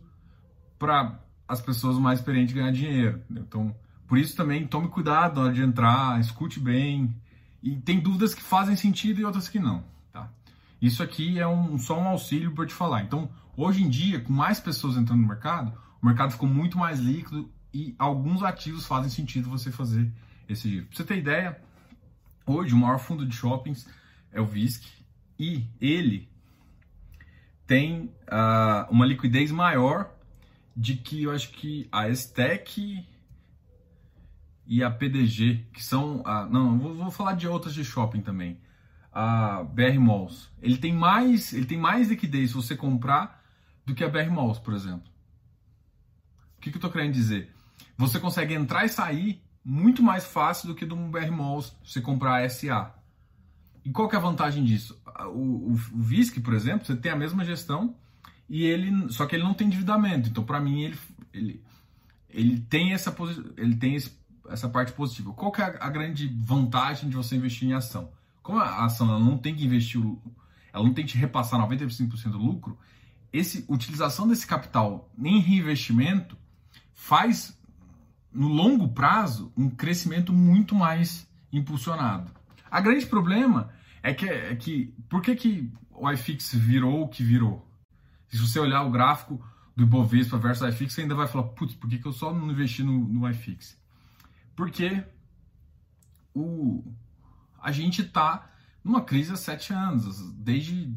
para 0.77 1.19
as 1.49 1.59
pessoas 1.59 1.97
mais 1.97 2.19
experientes 2.19 2.53
ganhar 2.53 2.71
dinheiro. 2.71 3.23
Então, 3.31 3.75
por 4.07 4.19
isso 4.19 4.37
também 4.37 4.67
tome 4.67 4.87
cuidado 4.87 5.39
na 5.39 5.47
hora 5.47 5.53
de 5.53 5.63
entrar, 5.63 6.19
escute 6.19 6.59
bem. 6.59 7.13
E 7.63 7.75
tem 7.75 7.99
dúvidas 7.99 8.35
que 8.35 8.41
fazem 8.41 8.75
sentido 8.75 9.19
e 9.19 9.25
outras 9.25 9.49
que 9.49 9.57
não. 9.57 9.83
Tá? 10.13 10.29
Isso 10.79 11.01
aqui 11.01 11.39
é 11.39 11.47
um, 11.47 11.79
só 11.79 11.99
um 11.99 12.07
auxílio 12.07 12.51
para 12.53 12.67
te 12.67 12.73
falar. 12.73 13.01
Então, 13.01 13.27
hoje 13.57 13.83
em 13.83 13.89
dia, 13.89 14.21
com 14.21 14.31
mais 14.31 14.59
pessoas 14.59 14.95
entrando 14.95 15.21
no 15.21 15.27
mercado, 15.27 15.73
o 15.99 16.05
mercado 16.05 16.31
ficou 16.31 16.47
muito 16.47 16.77
mais 16.77 16.99
líquido 16.99 17.51
e 17.73 17.95
alguns 17.97 18.43
ativos 18.43 18.85
fazem 18.85 19.09
sentido 19.09 19.49
você 19.49 19.71
fazer 19.71 20.09
esse 20.47 20.69
giro. 20.69 20.85
Pra 20.85 20.97
você 20.97 21.03
ter 21.03 21.17
ideia, 21.17 21.59
hoje 22.45 22.75
o 22.75 22.77
maior 22.77 22.99
fundo 22.99 23.25
de 23.25 23.35
shoppings 23.35 23.87
é 24.31 24.39
o 24.39 24.45
VISC 24.45 24.85
e 25.37 25.65
ele 25.81 26.29
tem 27.65 28.13
uh, 28.27 28.91
uma 28.91 29.05
liquidez 29.05 29.51
maior 29.51 30.11
de 30.75 30.95
que 30.95 31.23
eu 31.23 31.31
acho 31.31 31.51
que 31.51 31.87
a 31.91 32.07
Estec 32.09 33.05
e 34.65 34.83
a 34.83 34.91
PDG, 34.91 35.65
que 35.73 35.83
são. 35.83 36.21
A, 36.25 36.45
não, 36.45 36.77
vou, 36.77 36.93
vou 36.93 37.11
falar 37.11 37.33
de 37.33 37.47
outras 37.47 37.73
de 37.73 37.83
shopping 37.83 38.21
também. 38.21 38.61
A 39.11 39.63
BR 39.63 39.99
Malls. 39.99 40.49
Ele 40.61 40.77
tem 40.77 40.93
mais, 40.93 41.53
ele 41.53 41.65
tem 41.65 41.77
mais 41.77 42.09
liquidez 42.09 42.51
se 42.51 42.55
você 42.55 42.75
comprar 42.75 43.43
do 43.85 43.95
que 43.95 44.03
a 44.03 44.07
BR 44.07 44.29
Malls, 44.31 44.59
por 44.59 44.73
exemplo. 44.73 45.09
O 46.57 46.61
que, 46.61 46.69
que 46.69 46.75
eu 46.75 46.79
estou 46.79 46.91
querendo 46.91 47.13
dizer? 47.13 47.51
Você 47.97 48.19
consegue 48.19 48.53
entrar 48.53 48.85
e 48.85 48.89
sair 48.89 49.41
muito 49.65 50.03
mais 50.03 50.25
fácil 50.25 50.67
do 50.67 50.75
que 50.75 50.85
do 50.85 50.95
BR 50.95 51.31
Malls 51.31 51.75
se 51.83 51.93
você 51.93 52.01
comprar 52.01 52.43
a 52.43 52.49
SA. 52.49 52.93
E 53.83 53.89
qual 53.91 54.07
que 54.07 54.15
é 54.15 54.19
a 54.19 54.21
vantagem 54.21 54.63
disso? 54.63 55.01
O, 55.33 55.71
o, 55.71 55.71
o 55.71 55.75
VISC, 55.75 56.39
por 56.41 56.53
exemplo, 56.53 56.85
você 56.85 56.95
tem 56.95 57.11
a 57.11 57.15
mesma 57.15 57.43
gestão 57.43 57.95
e 58.49 58.65
ele, 58.65 59.11
só 59.11 59.25
que 59.25 59.35
ele 59.35 59.43
não 59.43 59.53
tem 59.53 59.67
endividamento. 59.67 60.29
Então, 60.29 60.43
para 60.43 60.59
mim, 60.59 60.81
ele, 60.81 60.99
ele, 61.33 61.63
ele 62.29 62.59
tem 62.61 62.93
essa 62.93 63.15
ele 63.57 63.75
tem 63.75 63.95
esse 63.95 64.17
essa 64.49 64.67
parte 64.67 64.91
positiva. 64.93 65.31
Qual 65.33 65.51
que 65.51 65.61
é 65.61 65.65
a, 65.65 65.85
a 65.85 65.89
grande 65.89 66.27
vantagem 66.27 67.09
de 67.09 67.15
você 67.15 67.35
investir 67.35 67.67
em 67.67 67.73
ação? 67.73 68.11
Como 68.41 68.59
a 68.59 68.85
ação 68.85 69.19
não 69.19 69.37
tem 69.37 69.55
que 69.55 69.63
investir, 69.63 70.01
ela 70.73 70.83
não 70.83 70.93
tem 70.93 71.05
que 71.05 71.17
repassar 71.17 71.59
95% 71.59 72.31
do 72.31 72.37
lucro, 72.37 72.77
esse 73.31 73.63
utilização 73.67 74.27
desse 74.27 74.47
capital 74.47 75.11
em 75.17 75.39
reinvestimento 75.39 76.35
faz 76.93 77.57
no 78.31 78.47
longo 78.47 78.87
prazo 78.87 79.53
um 79.55 79.69
crescimento 79.69 80.33
muito 80.33 80.73
mais 80.73 81.27
impulsionado. 81.51 82.31
A 82.69 82.81
grande 82.81 83.05
problema 83.05 83.69
é 84.01 84.13
que, 84.13 84.27
é 84.27 84.55
que 84.55 84.93
por 85.07 85.21
que, 85.21 85.35
que 85.35 85.71
o 85.91 86.09
iFix 86.11 86.53
virou 86.55 87.03
o 87.03 87.07
que 87.07 87.23
virou? 87.23 87.68
Se 88.29 88.37
você 88.37 88.59
olhar 88.59 88.83
o 88.83 88.91
gráfico 88.91 89.43
do 89.75 89.83
Ibovespa 89.83 90.37
versus 90.37 90.63
o 90.63 90.67
iFix, 90.67 90.93
você 90.93 91.01
ainda 91.01 91.15
vai 91.15 91.27
falar, 91.27 91.43
putz, 91.49 91.73
por 91.73 91.89
que, 91.89 91.97
que 91.97 92.05
eu 92.05 92.13
só 92.13 92.33
não 92.33 92.51
investi 92.51 92.83
no, 92.83 93.07
no 93.07 93.29
iFix? 93.29 93.77
Porque 94.55 95.03
o, 96.33 96.83
a 97.61 97.71
gente 97.71 98.01
está 98.01 98.49
numa 98.83 99.01
crise 99.01 99.31
há 99.31 99.37
sete 99.37 99.73
anos, 99.73 100.31
desde, 100.33 100.93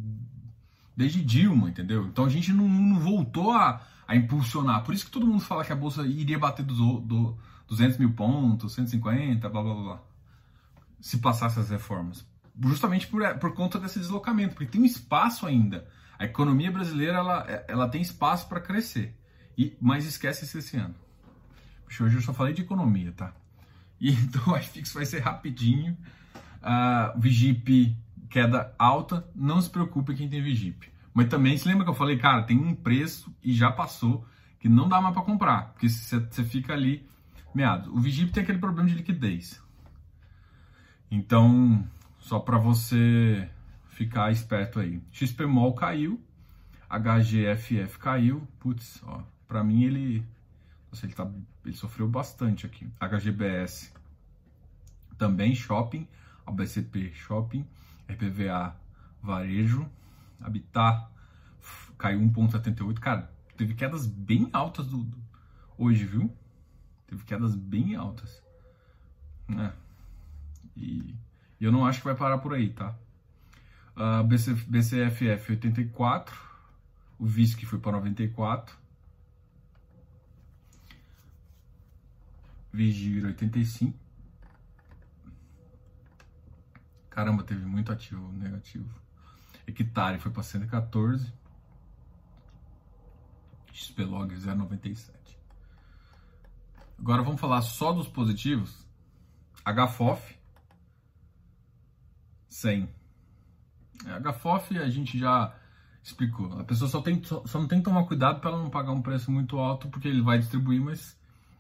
desde 0.97 1.23
Dilma, 1.23 1.71
entendeu? 1.71 2.07
Então 2.07 2.25
a 2.25 2.29
gente 2.29 2.53
não, 2.53 2.69
não 2.69 2.99
voltou 2.99 3.53
a, 3.53 3.81
a, 4.07 4.17
impulsionar. 4.17 4.83
Por 4.85 4.95
isso 4.95 5.05
que 5.07 5.11
todo 5.11 5.27
mundo 5.27 5.43
fala 5.43 5.65
que 5.65 5.73
a 5.73 5.77
Bolsa 5.77 6.07
iria 6.07 6.39
bater 6.39 6.65
do, 6.65 7.01
do 7.01 7.39
200 7.69 7.99
mil 7.99 8.13
pontos, 8.13 8.75
150, 8.75 9.49
blá 9.49 9.63
blá 9.63 9.75
blá, 9.75 10.03
se 11.01 11.19
passasse 11.19 11.59
as 11.59 11.71
reformas. 11.71 12.27
Justamente 12.61 13.07
por, 13.07 13.23
por 13.39 13.55
conta 13.55 13.79
desse 13.79 13.99
deslocamento, 13.99 14.55
porque 14.55 14.71
tem 14.71 14.81
um 14.81 14.85
espaço 14.85 15.47
ainda. 15.47 15.89
A 16.19 16.25
economia 16.25 16.71
brasileira 16.71 17.19
ela, 17.19 17.65
ela 17.69 17.89
tem 17.89 18.01
espaço 18.01 18.49
para 18.49 18.61
crescer. 18.61 19.17
E, 19.57 19.77
mas 19.81 20.05
esquece 20.05 20.45
esse 20.59 20.77
ano. 20.77 20.95
Hoje 22.01 22.17
eu 22.17 22.23
só 22.23 22.33
falei 22.33 22.55
de 22.55 22.63
economia, 22.63 23.13
tá? 23.13 23.33
E 24.01 24.11
então 24.13 24.53
o 24.53 24.57
iFix 24.57 24.93
vai 24.93 25.05
ser 25.05 25.21
rapidinho. 25.21 25.97
Uh, 26.63 27.21
Vigip 27.21 27.97
queda 28.31 28.75
alta, 28.79 29.29
não 29.35 29.61
se 29.61 29.69
preocupe 29.69 30.15
quem 30.15 30.29
tem 30.29 30.43
Vigip. 30.43 30.91
Mas 31.13 31.29
também 31.29 31.57
se 31.59 31.69
lembra 31.69 31.85
que 31.85 31.91
eu 31.91 31.95
falei, 31.95 32.17
cara, 32.17 32.43
tem 32.43 32.59
um 32.59 32.75
preço 32.75 33.35
e 33.43 33.53
já 33.53 33.71
passou 33.71 34.27
que 34.59 34.69
não 34.69 34.89
dá 34.89 35.01
mais 35.01 35.13
para 35.13 35.23
comprar, 35.23 35.73
porque 35.73 35.89
você 35.89 36.45
fica 36.45 36.73
ali 36.73 37.07
meado. 37.55 37.95
O 37.95 38.01
Vigip 38.01 38.33
tem 38.33 38.43
aquele 38.43 38.59
problema 38.59 38.89
de 38.89 38.95
liquidez. 38.95 39.61
Então, 41.11 41.87
só 42.19 42.39
para 42.39 42.57
você 42.57 43.49
ficar 44.05 44.33
esperto 44.33 44.81
aí. 44.81 45.01
XPMOL 45.13 45.75
caiu, 45.75 46.21
HGFF 46.89 47.99
caiu, 47.99 48.47
putz, 48.59 49.03
ó, 49.05 49.23
para 49.47 49.63
mim 49.63 49.85
ele 49.85 50.27
nossa, 50.91 51.07
ele, 51.07 51.15
tá, 51.15 51.31
ele 51.65 51.75
sofreu 51.75 52.07
bastante 52.07 52.67
aqui. 52.67 52.87
HGBS 53.01 53.93
também 55.17 55.55
shopping, 55.55 56.07
ABCP 56.45 57.13
shopping, 57.15 57.67
RPVA 58.09 58.77
varejo, 59.23 59.89
Habitat 60.41 61.07
caiu 61.97 62.21
1,78. 62.21 62.99
Cara, 62.99 63.33
teve 63.57 63.75
quedas 63.75 64.07
bem 64.07 64.51
altas 64.53 64.87
do, 64.87 65.05
do, 65.05 65.19
hoje, 65.79 66.05
viu? 66.05 66.35
Teve 67.07 67.25
quedas 67.25 67.55
bem 67.55 67.95
altas. 67.95 68.43
É. 69.49 69.73
E, 70.77 71.15
e, 71.61 71.65
eu 71.65 71.71
não 71.71 71.87
acho 71.87 72.01
que 72.01 72.05
vai 72.05 72.15
parar 72.15 72.39
por 72.39 72.53
aí, 72.53 72.71
tá? 72.71 72.95
Uh, 73.95 74.25
BC, 74.25 74.55
BCFF 74.55 75.53
84, 75.53 76.35
o 77.19 77.27
VISC 77.27 77.65
foi 77.67 77.79
para 77.79 77.93
94. 77.93 78.77
Vigir 82.73 83.25
85. 83.27 83.99
Caramba, 87.11 87.43
teve 87.45 87.67
muito 87.67 87.93
ativo 87.93 88.33
negativo. 88.33 88.89
Hectare 89.67 90.19
foi 90.19 90.33
para 90.33 90.43
114. 90.43 91.31
XPlog 93.73 94.35
097. 94.35 95.39
Agora 96.99 97.23
vamos 97.23 97.41
falar 97.41 97.61
só 97.63 97.93
dos 97.93 98.09
positivos. 98.09 98.87
HFOF 99.65 100.37
100. 102.49 103.02
HFOF 104.05 104.79
a 104.79 104.89
gente 104.89 105.19
já 105.19 105.55
explicou. 106.03 106.59
A 106.59 106.65
pessoa 106.65 106.91
só, 106.91 107.01
tem, 107.01 107.23
só, 107.23 107.47
só 107.47 107.61
não 107.61 107.69
tem 107.69 107.79
que 107.79 107.85
tomar 107.85 108.05
cuidado 108.05 108.41
para 108.41 108.51
ela 108.51 108.63
não 108.63 108.71
pagar 108.71 108.93
um 108.93 109.03
preço 109.03 109.31
muito 109.31 109.59
alto, 109.59 109.89
porque 109.89 110.09
ele 110.09 110.21
vai 110.21 110.39
distribuir, 110.39 110.81
mas 110.81 111.17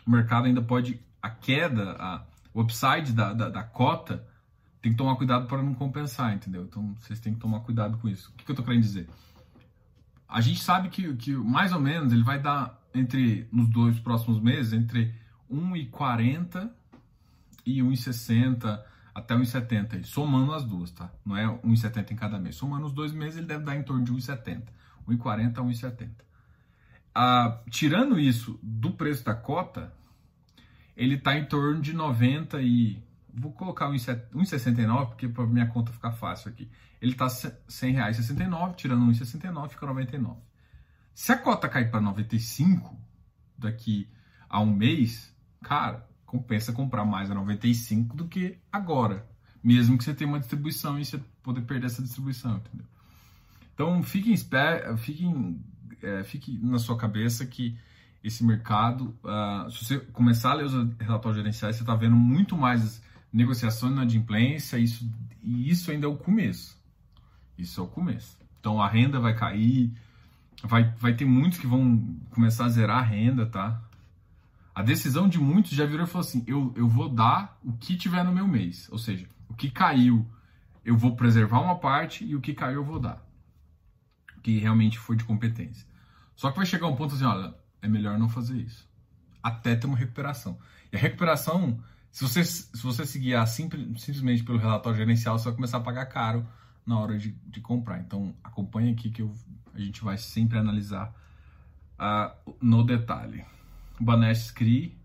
o 0.06 0.10
mercado 0.10 0.46
ainda 0.46 0.62
pode. 0.62 1.00
A 1.20 1.30
queda, 1.30 1.92
a, 2.00 2.24
o 2.52 2.62
upside 2.62 3.12
da, 3.12 3.32
da, 3.32 3.48
da 3.48 3.62
cota, 3.62 4.26
tem 4.80 4.90
que 4.90 4.98
tomar 4.98 5.14
cuidado 5.14 5.46
para 5.46 5.62
não 5.62 5.72
compensar, 5.74 6.34
entendeu? 6.34 6.64
Então 6.64 6.94
vocês 6.98 7.20
têm 7.20 7.34
que 7.34 7.40
tomar 7.40 7.60
cuidado 7.60 7.96
com 7.98 8.08
isso. 8.08 8.30
O 8.30 8.32
que, 8.32 8.44
que 8.44 8.50
eu 8.50 8.54
estou 8.54 8.66
querendo 8.66 8.82
dizer? 8.82 9.08
A 10.28 10.40
gente 10.40 10.60
sabe 10.60 10.88
que, 10.88 11.14
que 11.14 11.32
mais 11.36 11.72
ou 11.72 11.78
menos 11.78 12.12
ele 12.12 12.24
vai 12.24 12.40
dar 12.40 12.82
entre, 12.92 13.46
nos 13.52 13.68
dois 13.68 14.00
próximos 14.00 14.40
meses, 14.40 14.72
entre 14.72 15.14
1,40 15.50 16.68
e 17.64 17.80
1,60 17.80 18.82
até 19.14 19.34
1,70, 19.34 20.04
somando 20.04 20.52
as 20.52 20.64
duas, 20.64 20.90
tá? 20.90 21.12
Não 21.24 21.36
é 21.36 21.46
1,70 21.46 22.12
em 22.12 22.16
cada 22.16 22.38
mês. 22.38 22.56
Somando 22.56 22.86
os 22.86 22.92
dois 22.92 23.12
meses, 23.12 23.38
ele 23.38 23.46
deve 23.46 23.64
dar 23.64 23.76
em 23.76 23.82
torno 23.82 24.04
de 24.04 24.12
1,70. 24.12 24.62
1,40 25.08 25.58
a 25.58 25.62
1,70. 25.62 26.10
ah, 27.14 27.60
tirando 27.70 28.18
isso 28.18 28.58
do 28.62 28.92
preço 28.92 29.24
da 29.24 29.34
cota, 29.34 29.92
ele 30.96 31.16
está 31.16 31.36
em 31.36 31.44
torno 31.44 31.80
de 31.80 31.92
90 31.92 32.62
e 32.62 33.02
vou 33.34 33.52
colocar 33.52 33.90
1,69 33.90 35.06
porque 35.08 35.28
para 35.28 35.46
minha 35.46 35.66
conta 35.66 35.92
ficar 35.92 36.12
fácil 36.12 36.50
aqui. 36.50 36.70
Ele 37.00 37.12
está 37.12 37.28
100 37.28 37.94
reais 37.94 38.16
69, 38.16 38.76
tirando 38.76 39.04
1,69 39.10 39.70
fica 39.70 39.86
99. 39.86 40.40
Se 41.14 41.32
a 41.32 41.38
cota 41.38 41.68
cair 41.68 41.90
para 41.90 42.00
95 42.00 42.98
daqui 43.58 44.08
a 44.48 44.60
um 44.60 44.72
mês, 44.74 45.34
cara, 45.62 46.06
compensa 46.32 46.72
comprar 46.72 47.04
mais 47.04 47.30
a 47.30 47.34
95 47.34 48.16
do 48.16 48.26
que 48.26 48.56
agora, 48.72 49.28
mesmo 49.62 49.98
que 49.98 50.04
você 50.04 50.14
tenha 50.14 50.30
uma 50.30 50.40
distribuição 50.40 50.98
e 50.98 51.04
você 51.04 51.20
poder 51.42 51.60
perder 51.60 51.88
essa 51.88 52.00
distribuição, 52.00 52.56
entendeu? 52.56 52.86
Então 53.74 54.02
fiquem, 54.02 54.34
fiquem, 54.96 55.62
é, 56.02 56.24
fique 56.24 56.58
na 56.62 56.78
sua 56.78 56.96
cabeça 56.96 57.44
que 57.44 57.76
esse 58.24 58.42
mercado, 58.46 59.14
uh, 59.22 59.70
se 59.70 59.84
você 59.84 59.98
começar 59.98 60.52
a 60.52 60.54
ler 60.54 60.64
os 60.64 60.72
relatórios 60.98 61.36
gerenciais, 61.36 61.76
você 61.76 61.82
está 61.82 61.94
vendo 61.94 62.16
muito 62.16 62.56
mais 62.56 63.02
negociações 63.30 63.94
na 63.94 64.02
adimplência, 64.02 64.78
isso, 64.78 65.06
e 65.42 65.68
isso 65.68 65.90
ainda 65.90 66.06
é 66.06 66.08
o 66.08 66.16
começo. 66.16 66.80
Isso 67.58 67.78
é 67.78 67.84
o 67.84 67.88
começo. 67.88 68.38
Então 68.58 68.80
a 68.80 68.88
renda 68.88 69.20
vai 69.20 69.34
cair, 69.34 69.92
vai, 70.64 70.84
vai 70.98 71.12
ter 71.12 71.26
muitos 71.26 71.58
que 71.58 71.66
vão 71.66 72.16
começar 72.30 72.64
a 72.64 72.70
zerar 72.70 72.98
a 72.98 73.02
renda, 73.02 73.44
tá? 73.44 73.82
A 74.74 74.82
decisão 74.82 75.28
de 75.28 75.38
muitos 75.38 75.72
já 75.72 75.84
virou 75.84 76.06
e 76.06 76.08
falou 76.08 76.26
assim: 76.26 76.44
eu, 76.46 76.72
eu 76.76 76.88
vou 76.88 77.08
dar 77.08 77.58
o 77.62 77.72
que 77.72 77.96
tiver 77.96 78.24
no 78.24 78.32
meu 78.32 78.48
mês. 78.48 78.88
Ou 78.90 78.98
seja, 78.98 79.28
o 79.48 79.54
que 79.54 79.70
caiu, 79.70 80.26
eu 80.84 80.96
vou 80.96 81.14
preservar 81.14 81.60
uma 81.60 81.78
parte 81.78 82.24
e 82.24 82.34
o 82.34 82.40
que 82.40 82.54
caiu, 82.54 82.76
eu 82.76 82.84
vou 82.84 82.98
dar. 82.98 83.22
Que 84.42 84.58
realmente 84.58 84.98
foi 84.98 85.16
de 85.16 85.24
competência. 85.24 85.86
Só 86.34 86.50
que 86.50 86.56
vai 86.56 86.66
chegar 86.66 86.86
um 86.86 86.96
ponto 86.96 87.14
assim: 87.14 87.24
olha, 87.24 87.54
é 87.82 87.88
melhor 87.88 88.18
não 88.18 88.28
fazer 88.28 88.56
isso. 88.56 88.88
Até 89.42 89.76
ter 89.76 89.86
uma 89.86 89.96
recuperação. 89.96 90.58
E 90.90 90.96
a 90.96 90.98
recuperação, 90.98 91.82
se 92.10 92.22
você, 92.24 92.44
se 92.44 92.82
você 92.82 93.04
se 93.04 93.20
simplesmente 93.96 94.42
pelo 94.42 94.58
relatório 94.58 94.96
gerencial, 94.96 95.38
você 95.38 95.46
vai 95.46 95.54
começar 95.54 95.78
a 95.78 95.82
pagar 95.82 96.06
caro 96.06 96.46
na 96.86 96.98
hora 96.98 97.18
de, 97.18 97.32
de 97.46 97.60
comprar. 97.60 98.00
Então, 98.00 98.34
acompanhe 98.42 98.92
aqui 98.92 99.10
que 99.10 99.22
eu, 99.22 99.34
a 99.74 99.80
gente 99.80 100.02
vai 100.02 100.16
sempre 100.16 100.58
analisar 100.58 101.12
uh, 101.98 102.54
no 102.60 102.84
detalhe. 102.84 103.44
Banesh 104.02 104.50
CRI, 104.50 104.98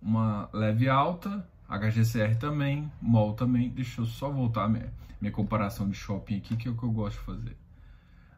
uma 0.00 0.48
leve 0.50 0.88
alta, 0.88 1.46
HGCR 1.68 2.38
também, 2.38 2.90
MOL 3.00 3.34
também. 3.34 3.68
Deixa 3.68 4.00
eu 4.00 4.06
só 4.06 4.30
voltar 4.30 4.66
minha, 4.66 4.90
minha 5.20 5.30
comparação 5.30 5.88
de 5.90 5.94
shopping 5.94 6.38
aqui, 6.38 6.56
que 6.56 6.68
é 6.68 6.70
o 6.70 6.76
que 6.76 6.84
eu 6.84 6.90
gosto 6.90 7.18
de 7.18 7.24
fazer. 7.24 7.56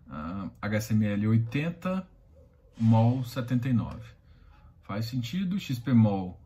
Uh, 0.08 0.50
HSML 0.60 1.28
80, 1.28 2.08
MOL 2.78 3.24
79. 3.24 4.00
Faz 4.82 5.06
sentido? 5.06 5.58
XPMOL 5.58 6.40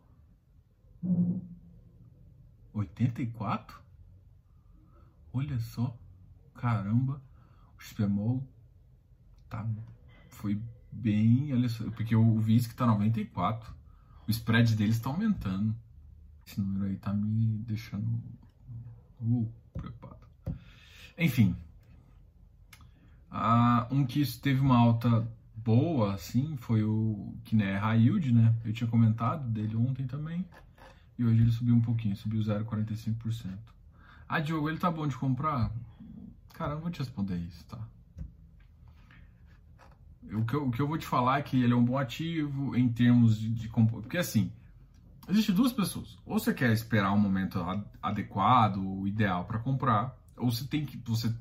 84? 2.75 3.81
Olha 5.33 5.59
só. 5.61 5.97
Caramba. 6.55 7.23
O 7.79 7.83
XPMOL 7.83 8.47
tá, 9.49 9.67
foi 10.29 10.61
bem. 10.91 11.51
Porque 11.95 12.15
eu 12.15 12.39
vi 12.39 12.61
que 12.61 12.75
tá 12.75 12.87
94. 12.87 13.75
O 14.27 14.31
spread 14.31 14.75
deles 14.77 14.97
está 14.97 15.11
aumentando. 15.11 15.75
Esse 16.47 16.61
número 16.61 16.87
aí 16.87 16.97
tá 16.97 17.13
me 17.13 17.59
deixando 17.59 18.21
uh, 19.21 19.53
preocupado. 19.73 20.27
Enfim. 21.19 21.57
Uh, 23.31 23.95
um 23.95 24.05
que 24.05 24.25
teve 24.39 24.61
uma 24.61 24.77
alta 24.77 25.27
boa, 25.55 26.15
assim, 26.15 26.57
foi 26.57 26.83
o 26.83 27.35
que 27.45 27.55
né, 27.55 27.77
High 27.77 28.03
Yield, 28.03 28.33
né? 28.33 28.55
Eu 28.65 28.73
tinha 28.73 28.89
comentado 28.89 29.49
dele 29.49 29.77
ontem 29.77 30.07
também. 30.07 30.45
E 31.19 31.25
hoje 31.25 31.43
ele 31.43 31.53
subiu 31.53 31.75
um 31.75 31.81
pouquinho, 31.81 32.17
subiu 32.17 32.41
0,45%. 32.41 33.59
Ah, 34.29 34.41
Diogo, 34.41 34.69
ele 34.69 34.79
tá 34.79 34.91
bom 34.91 35.07
de 35.07 35.17
comprar? 35.17 35.71
Cara, 36.55 36.73
eu 36.73 36.75
não 36.77 36.83
vou 36.83 36.91
te 36.91 36.99
responder 37.01 37.37
isso, 37.37 37.65
tá? 37.67 37.79
O 40.23 40.45
que, 40.45 40.55
eu, 40.55 40.69
o 40.69 40.71
que 40.71 40.81
eu 40.81 40.87
vou 40.87 40.99
te 40.99 41.07
falar 41.07 41.39
é 41.39 41.43
que 41.43 41.63
ele 41.63 41.73
é 41.73 41.77
um 41.77 41.85
bom 41.85 41.99
ativo 41.99 42.77
em 42.77 42.89
termos 42.89 43.39
de, 43.39 43.49
de 43.49 43.69
porque 43.69 44.19
assim, 44.19 44.53
existe 45.29 45.53
duas 45.53 45.73
pessoas. 45.73 46.19
Ou 46.27 46.39
você 46.39 46.53
quer 46.53 46.73
esperar 46.73 47.13
um 47.13 47.19
momento 47.19 47.59
adequado, 48.03 48.77
o 48.77 49.07
ideal 49.07 49.45
para 49.45 49.59
comprar, 49.59 50.17
ou 50.37 50.51
você 50.51 50.65
tem 50.67 50.85
que 50.85 50.97
você 50.99 51.35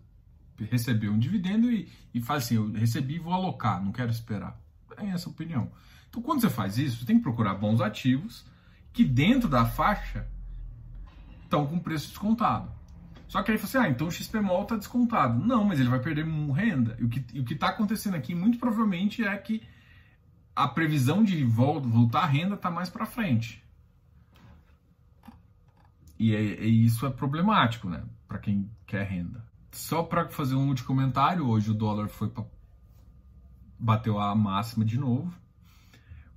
receber 0.57 1.09
um 1.09 1.19
dividendo 1.19 1.71
e, 1.71 1.89
e 2.13 2.21
faz 2.21 2.45
assim, 2.45 2.55
eu 2.55 2.71
recebi 2.71 3.15
e 3.15 3.19
vou 3.19 3.33
alocar, 3.33 3.83
não 3.83 3.91
quero 3.91 4.11
esperar. 4.11 4.59
É 4.97 5.07
essa 5.07 5.29
a 5.29 5.31
opinião. 5.31 5.71
Então, 6.09 6.21
quando 6.21 6.41
você 6.41 6.49
faz 6.49 6.77
isso, 6.77 6.97
você 6.97 7.05
tem 7.05 7.17
que 7.17 7.23
procurar 7.23 7.55
bons 7.55 7.79
ativos 7.79 8.45
que 8.91 9.05
dentro 9.05 9.47
da 9.47 9.65
faixa 9.65 10.27
estão 11.43 11.65
com 11.65 11.79
preço 11.79 12.09
descontado. 12.09 12.78
Só 13.29 13.43
que 13.43 13.51
aí 13.51 13.57
você, 13.59 13.77
assim, 13.77 13.87
ah, 13.87 13.89
então 13.91 14.07
o 14.07 14.11
XPMOL 14.11 14.63
está 14.63 14.75
descontado. 14.75 15.39
Não, 15.45 15.63
mas 15.63 15.79
ele 15.79 15.87
vai 15.87 15.99
perder 15.99 16.25
renda. 16.51 16.97
E 16.99 17.03
o 17.39 17.45
que 17.45 17.53
está 17.53 17.69
acontecendo 17.69 18.15
aqui, 18.15 18.33
muito 18.33 18.57
provavelmente, 18.57 19.23
é 19.23 19.37
que 19.37 19.61
a 20.55 20.67
previsão 20.67 21.23
de 21.23 21.45
voltar 21.45 22.21
a 22.21 22.25
renda 22.25 22.55
está 22.55 22.71
mais 22.71 22.89
para 22.89 23.05
frente. 23.05 23.63
E, 26.17 26.35
é, 26.35 26.65
e, 26.65 26.85
isso 26.85 27.05
é 27.05 27.11
problemático, 27.11 27.87
né? 27.87 28.03
Para 28.27 28.39
quem 28.39 28.67
quer 28.87 29.05
renda. 29.05 29.45
Só 29.71 30.01
para 30.01 30.27
fazer 30.29 30.55
um 30.55 30.67
último 30.67 30.87
comentário, 30.87 31.47
hoje 31.47 31.69
o 31.69 31.75
dólar 31.75 32.09
foi 32.09 32.29
pra, 32.29 32.43
bateu 33.77 34.19
a 34.19 34.33
máxima 34.33 34.83
de 34.83 34.97
novo, 34.97 35.31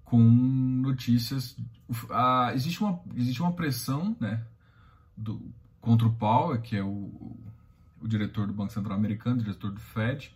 com 0.04 0.18
notícias. 0.20 1.56
Uh, 1.88 2.50
existe, 2.54 2.82
uma, 2.82 3.00
existe 3.16 3.40
uma 3.40 3.54
pressão, 3.54 4.14
né? 4.20 4.46
Do, 5.16 5.52
contra 5.82 6.06
o 6.06 6.12
Powell, 6.12 6.58
que 6.62 6.76
é 6.76 6.82
o, 6.82 7.10
o 8.00 8.08
diretor 8.08 8.46
do 8.46 8.54
Banco 8.54 8.72
Central 8.72 8.96
Americano, 8.96 9.42
diretor 9.42 9.72
do 9.72 9.80
Fed, 9.80 10.34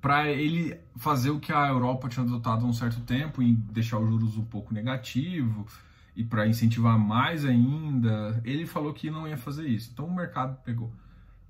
para 0.00 0.30
ele 0.30 0.78
fazer 0.96 1.30
o 1.30 1.40
que 1.40 1.52
a 1.52 1.66
Europa 1.66 2.08
tinha 2.08 2.24
adotado 2.24 2.64
há 2.64 2.68
um 2.68 2.72
certo 2.72 3.00
tempo 3.00 3.42
e 3.42 3.52
deixar 3.52 3.98
os 3.98 4.08
juros 4.08 4.38
um 4.38 4.44
pouco 4.44 4.72
negativo 4.72 5.66
e 6.14 6.22
para 6.24 6.46
incentivar 6.46 6.96
mais 6.98 7.44
ainda. 7.44 8.40
Ele 8.44 8.64
falou 8.64 8.94
que 8.94 9.10
não 9.10 9.26
ia 9.26 9.36
fazer 9.36 9.66
isso. 9.66 9.90
Então 9.92 10.06
o 10.06 10.14
mercado 10.14 10.56
pegou, 10.64 10.92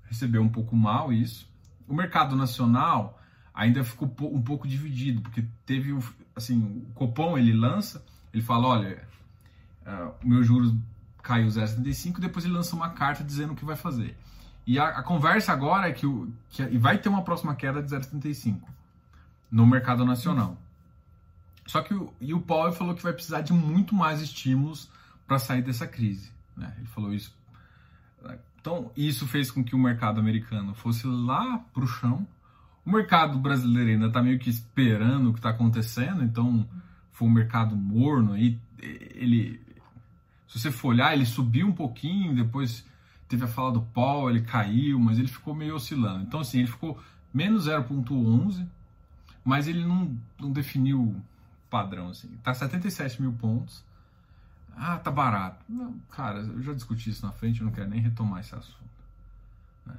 recebeu 0.05 0.41
um 0.41 0.49
pouco 0.49 0.75
mal 0.75 1.13
isso. 1.13 1.47
O 1.87 1.93
mercado 1.93 2.35
nacional 2.35 3.21
ainda 3.53 3.83
ficou 3.83 4.11
um 4.21 4.41
pouco 4.41 4.67
dividido, 4.67 5.21
porque 5.21 5.45
teve 5.65 5.95
assim, 6.35 6.83
o 6.89 6.93
Copom 6.93 7.37
ele 7.37 7.53
lança, 7.53 8.03
ele 8.33 8.41
fala, 8.41 8.67
olha, 8.67 9.07
uh, 9.85 10.13
o 10.23 10.27
meu 10.27 10.43
juros 10.43 10.73
caiu 11.21 11.47
0,75, 11.47 12.19
depois 12.19 12.45
ele 12.45 12.53
lança 12.53 12.75
uma 12.75 12.89
carta 12.89 13.23
dizendo 13.23 13.53
o 13.53 13.55
que 13.55 13.65
vai 13.65 13.75
fazer. 13.75 14.17
E 14.65 14.77
a, 14.77 14.89
a 14.89 15.03
conversa 15.03 15.53
agora 15.53 15.87
é 15.87 15.91
que, 15.91 16.05
o, 16.05 16.31
que 16.49 16.61
e 16.63 16.77
vai 16.77 16.97
ter 16.97 17.09
uma 17.09 17.21
próxima 17.21 17.55
queda 17.55 17.81
de 17.81 17.89
0,75 17.89 18.61
no 19.49 19.65
mercado 19.65 20.05
nacional. 20.05 20.57
Só 21.65 21.81
que 21.81 21.93
o, 21.93 22.13
e 22.19 22.33
o 22.33 22.41
Powell 22.41 22.73
falou 22.73 22.95
que 22.95 23.03
vai 23.03 23.13
precisar 23.13 23.41
de 23.41 23.53
muito 23.53 23.95
mais 23.95 24.21
estímulos 24.21 24.89
para 25.25 25.39
sair 25.39 25.61
dessa 25.61 25.87
crise. 25.87 26.31
Né? 26.55 26.73
Ele 26.77 26.87
falou 26.87 27.13
isso. 27.13 27.35
Então, 28.59 28.91
isso 28.97 29.25
fez 29.25 29.49
com 29.49 29.63
que 29.63 29.75
o 29.75 29.79
mercado 29.79 30.19
americano 30.19 30.73
fosse 30.73 31.07
lá 31.07 31.59
para 31.73 31.83
o 31.83 31.87
chão. 31.87 32.27
O 32.85 32.91
mercado 32.91 33.37
brasileiro 33.37 33.91
ainda 33.91 34.07
está 34.07 34.21
meio 34.21 34.39
que 34.39 34.49
esperando 34.49 35.29
o 35.29 35.33
que 35.33 35.39
está 35.39 35.51
acontecendo, 35.51 36.21
então 36.21 36.67
foi 37.11 37.27
um 37.27 37.31
mercado 37.31 37.77
morno 37.77 38.33
aí. 38.33 38.59
Ele, 38.79 39.61
se 40.47 40.59
você 40.59 40.71
for 40.71 40.89
olhar, 40.89 41.13
ele 41.13 41.25
subiu 41.25 41.67
um 41.67 41.73
pouquinho, 41.73 42.33
depois 42.33 42.85
teve 43.27 43.43
a 43.43 43.47
fala 43.47 43.73
do 43.73 43.81
Paul, 43.81 44.29
ele 44.29 44.41
caiu, 44.41 44.99
mas 44.99 45.19
ele 45.19 45.27
ficou 45.27 45.53
meio 45.53 45.75
oscilando. 45.75 46.23
Então, 46.23 46.39
assim, 46.39 46.59
ele 46.59 46.67
ficou 46.67 46.99
menos 47.33 47.67
0,11, 47.67 48.65
mas 49.43 49.67
ele 49.67 49.83
não, 49.83 50.17
não 50.39 50.51
definiu 50.51 51.21
padrão, 51.69 52.09
assim. 52.09 52.29
Tá 52.43 52.53
77 52.53 53.21
mil 53.21 53.33
pontos. 53.33 53.83
Ah, 54.75 54.97
tá 54.97 55.11
barato. 55.11 55.65
Não, 55.67 55.93
cara, 56.11 56.39
eu 56.39 56.61
já 56.61 56.73
discuti 56.73 57.09
isso 57.09 57.25
na 57.25 57.31
frente, 57.31 57.59
eu 57.59 57.65
não 57.65 57.73
quero 57.73 57.89
nem 57.89 57.99
retomar 57.99 58.39
esse 58.39 58.55
assunto. 58.55 58.89
Né? 59.85 59.95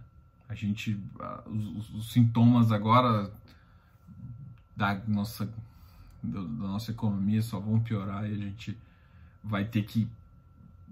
A 0.48 0.54
gente, 0.54 0.98
os, 1.46 1.90
os, 1.94 2.12
sintomas 2.12 2.72
agora 2.72 3.30
da 4.76 4.94
nossa, 5.06 5.52
da 6.22 6.40
nossa 6.40 6.92
economia 6.92 7.42
só 7.42 7.58
vão 7.58 7.80
piorar 7.80 8.24
e 8.24 8.32
a 8.32 8.36
gente 8.36 8.78
vai 9.42 9.64
ter 9.64 9.82
que 9.82 10.08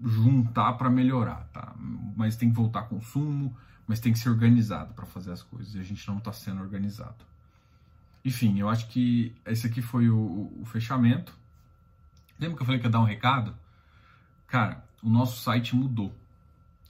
juntar 0.03 0.73
para 0.73 0.89
melhorar, 0.89 1.47
tá? 1.53 1.73
Mas 2.15 2.35
tem 2.35 2.49
que 2.49 2.55
voltar 2.55 2.83
consumo, 2.83 3.55
mas 3.87 3.99
tem 3.99 4.13
que 4.13 4.19
ser 4.19 4.29
organizado 4.29 4.93
para 4.93 5.05
fazer 5.05 5.31
as 5.31 5.41
coisas. 5.41 5.75
E 5.75 5.79
a 5.79 5.83
gente 5.83 6.07
não 6.07 6.17
está 6.17 6.31
sendo 6.31 6.61
organizado. 6.61 7.25
Enfim, 8.23 8.59
eu 8.59 8.69
acho 8.69 8.87
que 8.89 9.35
esse 9.45 9.67
aqui 9.67 9.81
foi 9.81 10.09
o, 10.09 10.51
o, 10.59 10.65
fechamento. 10.65 11.33
Lembra 12.39 12.57
que 12.57 12.61
eu 12.61 12.65
falei 12.65 12.79
que 12.79 12.87
ia 12.87 12.91
dar 12.91 12.99
um 12.99 13.05
recado? 13.05 13.55
Cara, 14.47 14.83
o 15.01 15.09
nosso 15.09 15.41
site 15.41 15.75
mudou. 15.75 16.13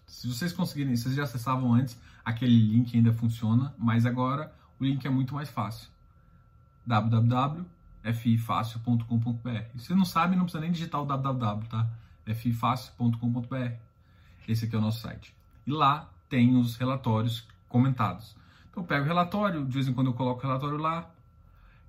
Se 0.06 0.28
vocês 0.28 0.52
conseguirem, 0.52 0.96
vocês 0.96 1.14
já 1.14 1.24
acessavam 1.24 1.74
antes, 1.74 2.00
aquele 2.24 2.58
link 2.58 2.96
ainda 2.96 3.14
funciona, 3.14 3.74
mas 3.78 4.06
agora 4.06 4.54
o 4.80 4.84
link 4.84 5.06
é 5.06 5.10
muito 5.10 5.36
mais 5.36 5.50
fácil. 5.50 5.90
www 6.86 7.66
fifácil.com.br. 8.14 9.50
Se 9.76 9.86
você 9.86 9.96
não 9.96 10.06
sabe, 10.06 10.36
não 10.36 10.44
precisa 10.44 10.62
nem 10.62 10.72
digitar 10.72 11.02
o 11.02 11.06
www, 11.06 11.68
tá? 11.68 11.88
fifácil.com.br. 12.36 13.72
Esse 14.48 14.66
aqui 14.66 14.76
é 14.76 14.78
o 14.78 14.82
nosso 14.82 15.02
site. 15.02 15.36
E 15.66 15.72
lá 15.72 16.10
tem 16.30 16.56
os 16.56 16.76
relatórios 16.78 17.48
comentados. 17.68 18.36
Então 18.70 18.84
eu 18.84 18.88
pego 18.88 19.04
o 19.04 19.08
relatório, 19.08 19.66
de 19.66 19.74
vez 19.74 19.88
em 19.88 19.94
quando 19.94 20.08
eu 20.08 20.14
coloco 20.14 20.40
o 20.40 20.48
relatório 20.48 20.78
lá, 20.78 21.10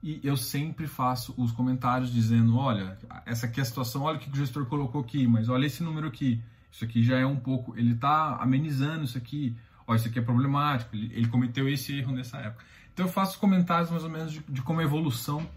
e 0.03 0.21
eu 0.23 0.37
sempre 0.37 0.87
faço 0.87 1.35
os 1.37 1.51
comentários 1.51 2.13
dizendo, 2.13 2.57
olha, 2.57 2.99
essa 3.27 3.47
aqui 3.47 3.61
é 3.61 3.63
a 3.63 3.67
situação, 3.67 4.03
olha 4.03 4.17
o 4.17 4.21
que 4.21 4.31
o 4.31 4.35
gestor 4.35 4.67
colocou 4.67 5.01
aqui, 5.01 5.27
mas 5.27 5.49
olha 5.49 5.67
esse 5.67 5.83
número 5.83 6.07
aqui. 6.07 6.43
Isso 6.71 6.85
aqui 6.85 7.03
já 7.03 7.19
é 7.19 7.27
um 7.27 7.37
pouco, 7.37 7.77
ele 7.77 7.95
está 7.95 8.37
amenizando 8.37 9.05
isso 9.05 9.19
aqui, 9.19 9.57
ó, 9.87 9.95
isso 9.95 10.07
aqui 10.07 10.19
é 10.19 10.23
problemático, 10.23 10.95
ele, 10.95 11.13
ele, 11.13 11.29
cometeu 11.29 11.69
esse 11.69 11.97
erro 11.97 12.13
nessa 12.13 12.39
época. 12.39 12.65
Então 12.93 13.07
eu 13.07 13.13
faço 13.13 13.39
comentários 13.39 13.91
mais 13.91 14.05
ou 14.05 14.11
menos 14.11 14.33
de, 14.33 14.41
de 14.49 14.63
como 14.63 14.81
a 14.81 14.85
evolução 14.85 15.49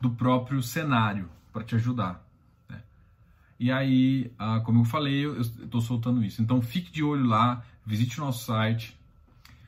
do 0.00 0.10
próprio 0.10 0.62
cenário 0.62 1.28
para 1.52 1.64
te 1.64 1.74
ajudar. 1.74 2.24
E 3.58 3.72
aí, 3.72 4.32
ah, 4.38 4.60
como 4.60 4.80
eu 4.80 4.84
falei, 4.84 5.24
eu 5.24 5.40
estou 5.40 5.80
soltando 5.80 6.22
isso. 6.22 6.40
Então 6.40 6.62
fique 6.62 6.92
de 6.92 7.02
olho 7.02 7.26
lá, 7.26 7.64
visite 7.84 8.20
o 8.20 8.24
nosso 8.24 8.44
site. 8.44 8.96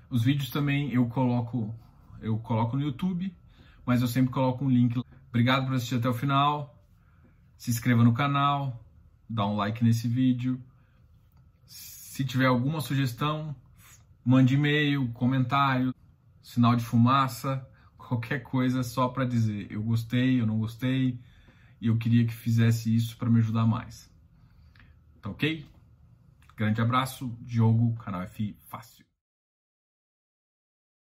Os 0.09 0.23
vídeos 0.23 0.51
também 0.51 0.93
eu 0.93 1.07
coloco, 1.09 1.75
eu 2.21 2.39
coloco 2.39 2.77
no 2.77 2.83
YouTube, 2.83 3.35
mas 3.85 4.01
eu 4.01 4.07
sempre 4.07 4.31
coloco 4.33 4.65
um 4.65 4.71
link. 4.71 4.97
Obrigado 5.29 5.67
por 5.67 5.75
assistir 5.75 5.97
até 5.97 6.09
o 6.09 6.15
final. 6.15 6.77
Se 7.57 7.71
inscreva 7.71 8.05
no 8.05 8.13
canal, 8.13 8.85
dá 9.29 9.45
um 9.45 9.57
like 9.57 9.83
nesse 9.83 10.07
vídeo. 10.07 10.61
Se 11.67 12.25
tiver 12.25 12.47
alguma 12.47 12.81
sugestão, 12.81 13.55
mande 14.25 14.55
e-mail, 14.55 15.09
comentário, 15.13 15.93
sinal 16.41 16.77
de 16.77 16.85
fumaça, 16.85 17.67
qualquer 17.99 18.41
coisa 18.41 18.85
só 18.85 19.09
para 19.09 19.25
dizer 19.25 19.67
eu 19.71 19.83
gostei, 19.83 20.41
eu 20.41 20.47
não 20.47 20.59
gostei 20.59 21.19
e 21.81 21.87
eu 21.87 21.97
queria 21.97 22.27
que 22.27 22.33
fizesse 22.33 22.95
isso 22.95 23.17
para 23.17 23.31
me 23.31 23.39
ajudar 23.39 23.67
mais. 23.67 24.11
Tá 25.21 25.31
ok? 25.31 25.67
Grande 26.57 26.81
abraço, 26.81 27.35
Diogo, 27.41 27.95
canal 27.97 28.23
F 28.23 28.57
Fácil. 28.69 29.10